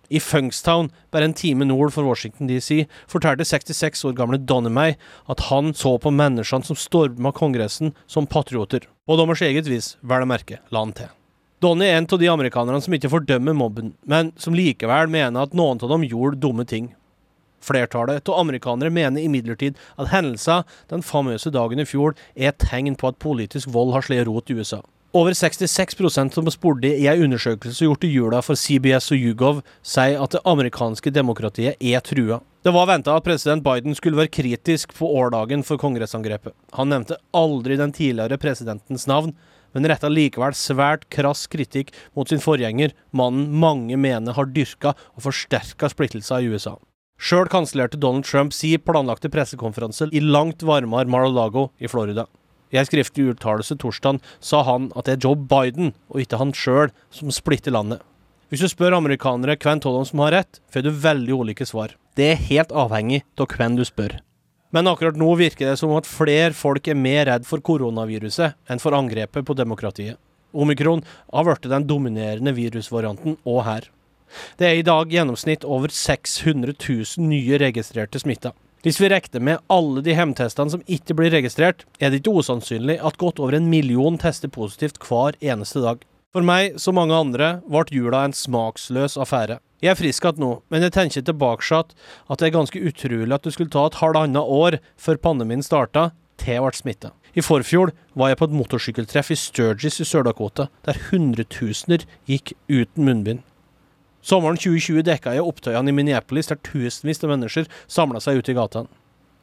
[0.10, 4.96] I Funkstown, bare en time nord for Washington DC, fortalte 66 år gamle Donnemay
[5.28, 8.88] at han så på menneskene som storma Kongressen, som patrioter.
[9.06, 11.12] På dommers eget vis, vel å merke, la han til.
[11.62, 15.56] Donny er en av de amerikanerne som ikke fordømmer mobben, men som likevel mener at
[15.58, 16.92] noen av dem gjorde dumme ting.
[17.64, 22.96] Flertallet av amerikanere mener imidlertid at hendelser den famøse dagen i fjor er et tegn
[23.00, 24.84] på at politisk vold har slått rot i USA.
[25.18, 30.20] Over 66% som spurte i en undersøkelse gjort i jula for CBS og Hugov, sier
[30.22, 32.42] at det amerikanske demokratiet er trua.
[32.62, 36.54] Det var venta at president Biden skulle være kritisk på årdagen for kongressangrepet.
[36.76, 39.32] Han nevnte aldri den tidligere presidentens navn,
[39.72, 45.26] men retta likevel svært krass kritikk mot sin forgjenger, mannen mange mener har dyrka og
[45.26, 46.76] forsterka splittelser i USA.
[47.18, 52.28] Sjøl kansellerte Donald Trump si planlagte pressekonferanse i langt varmere Mar-a-Lago i Florida.
[52.70, 56.54] I en skriftlig uttalelse torsdag sa han at det er Joe Biden, og ikke han
[56.54, 58.04] sjøl, som splitter landet.
[58.52, 61.98] Hvis du spør amerikanere hvem av dem som har rett, får du veldig ulike svar.
[62.16, 64.20] Det er helt avhengig av hvem du spør.
[64.72, 68.84] Men akkurat nå virker det som at flere folk er mer redd for koronaviruset enn
[68.84, 70.20] for angrepet på demokratiet.
[70.54, 71.04] Omikron
[71.34, 73.88] har blitt den dominerende virusvarianten òg her.
[74.60, 78.54] Det er i dag gjennomsnitt over 600 000 nye registrerte smitta.
[78.86, 83.00] Hvis vi regner med alle de hjemtestene som ikke blir registrert, er det ikke usannsynlig
[83.04, 86.04] at godt over en million tester positivt hver eneste dag.
[86.36, 89.58] For meg, som mange andre, ble jula en smaksløs affære.
[89.82, 91.94] Jeg er frisk igjen nå, men jeg tenker tilbake at
[92.40, 96.56] det er ganske utrolig at det skulle ta et halvannet år før pandemien starta, til
[96.56, 97.12] jeg ble smitta.
[97.38, 103.06] I forfjor var jeg på et motorsykkeltreff i Sturgis i Sør-Dakota, der hundretusener gikk uten
[103.06, 103.44] munnbind.
[104.28, 108.58] Sommeren 2020 dekka jeg opptøyene i Minneapolis, der tusenvis av mennesker samla seg ute i
[108.58, 108.90] gatene.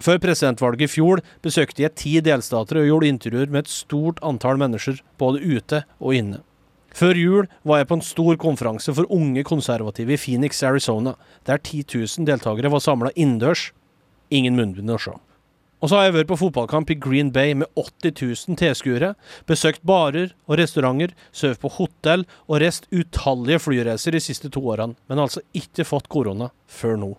[0.05, 4.59] Før presidentvalget i fjor besøkte jeg ti delstater og gjorde intervjuer med et stort antall
[4.61, 6.43] mennesker, både ute og inne.
[6.95, 11.15] Før jul var jeg på en stor konferanse for unge konservative i Phoenix, Arizona,
[11.49, 13.71] der 10 000 deltakere var samla innendørs.
[14.31, 15.17] Ingen munnbind å se.
[15.83, 18.15] Og så har jeg vært på fotballkamp i Green Bay med 80
[18.49, 19.13] 000 tilskuere,
[19.49, 24.97] besøkt barer og restauranter, sovet på hotell og reist utallige flyreiser de siste to årene,
[25.11, 27.13] men altså ikke fått korona før nå.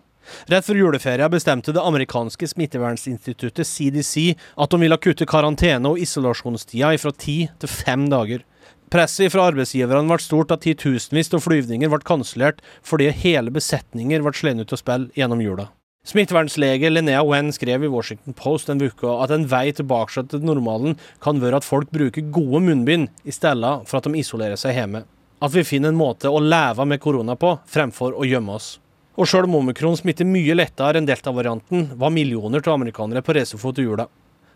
[0.50, 6.90] Rett før juleferia bestemte det amerikanske smittevernsinstituttet CDC at de ville kutte karantene- og isolasjonstida
[6.98, 8.42] fra ti til fem dager.
[8.90, 14.34] Presset fra arbeidsgiverne ble stort da titusenvis av flyvninger ble kansellert fordi hele besetninger ble
[14.34, 15.70] slått ut av spill gjennom jula.
[16.06, 20.94] Smittevernlege Linnea Wen skrev i Washington Post en uke at en vei tilbake til normalen
[21.24, 25.00] kan være at folk bruker gode munnbind i stedet for at de isolerer seg hjemme.
[25.42, 28.76] At vi finner en måte å leve med korona på, fremfor å gjemme oss.
[29.18, 33.82] Og sjøl om omikron smitter mye lettere enn delta-varianten, var millioner av amerikanere på reisefot
[33.82, 34.06] i jula.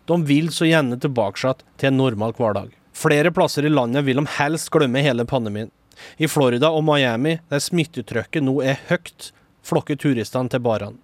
[0.07, 2.71] De vil så gjerne tilbake til en normal hverdag.
[2.95, 5.67] Flere plasser i landet vil de helst glemme hele pandemien.
[6.15, 9.33] I Florida og Miami, der smittetrykket nå er høyt,
[9.67, 11.01] flokker turistene til barene.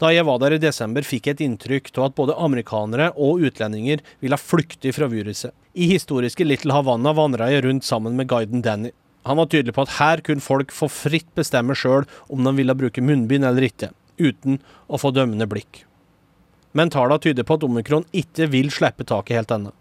[0.00, 3.44] Da jeg var der i desember, fikk jeg et inntrykk av at både amerikanere og
[3.48, 5.54] utlendinger ville flykte fra viruset.
[5.74, 8.90] I historiske Little Havanna vandra jeg rundt sammen med guiden Danny.
[9.28, 12.76] Han var tydelig på at her kunne folk få fritt bestemme sjøl om de ville
[12.76, 14.58] bruke munnbind eller ikke, uten
[14.88, 15.84] å få dømmende blikk.
[16.72, 19.74] Men tallene tyder på at omikron ikke vil slippe taket helt ennå.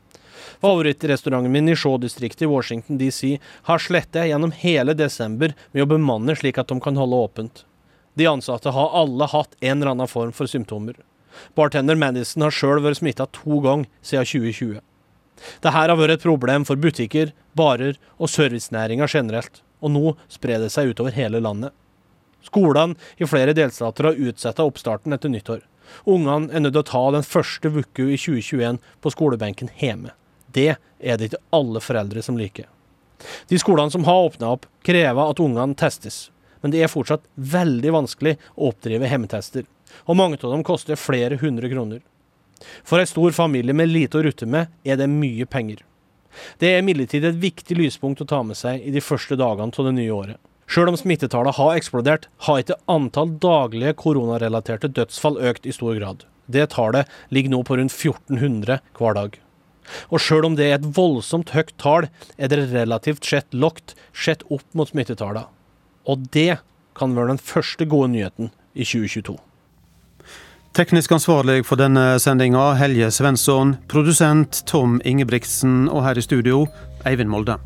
[0.59, 3.37] Favorittrestauranten min i Shaw-distriktet i Washington DC
[3.69, 7.63] har slettet gjennom hele desember med å bemanne slik at de kan holde åpent.
[8.17, 10.97] De ansatte har alle hatt en eller annen form for symptomer.
[11.55, 14.79] Bartender Madison har sjøl vært smitta to ganger siden 2020.
[15.39, 20.71] Dette har vært et problem for butikker, barer og servicenæringa generelt, og nå sprer det
[20.73, 21.71] seg utover hele landet.
[22.43, 25.61] Skolene i flere delstater har utsatt oppstarten etter nyttår.
[26.07, 30.13] Ungene er nødt til å ta den første uka i 2021 på skolebenken hjemme.
[30.51, 32.67] Det er det ikke alle foreldre som liker.
[33.51, 36.29] De skolene som har åpna opp, krever at ungene testes,
[36.61, 39.67] men det er fortsatt veldig vanskelig å oppdrive hjemmetester,
[40.05, 42.01] og mange av dem koster flere hundre kroner.
[42.83, 45.85] For ei stor familie med lite å rutte med, er det mye penger.
[46.61, 49.87] Det er imidlertid et viktig lyspunkt å ta med seg i de første dagene av
[49.87, 50.39] det nye året.
[50.69, 56.27] Sjøl om smittetallene har eksplodert, har ikke antall daglige koronarelaterte dødsfall økt i stor grad.
[56.45, 59.39] Det tallet ligger nå på rundt 1400 hver dag.
[60.13, 62.05] Og sjøl om det er et voldsomt høyt tall,
[62.37, 65.47] er det relativt sett lågt sett opp mot smittetallene.
[66.09, 66.57] Og det
[66.97, 69.37] kan være den første gode nyheten i 2022.
[70.77, 76.65] Teknisk ansvarlig for denne sendinga Helje Svensson, produsent Tom Ingebrigtsen og her i studio
[77.09, 77.57] Eivind Molde.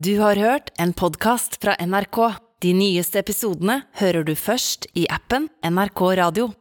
[0.00, 2.20] Du har hørt en podkast fra NRK.
[2.64, 6.50] De nyeste episodene hører du først i appen NRK Radio.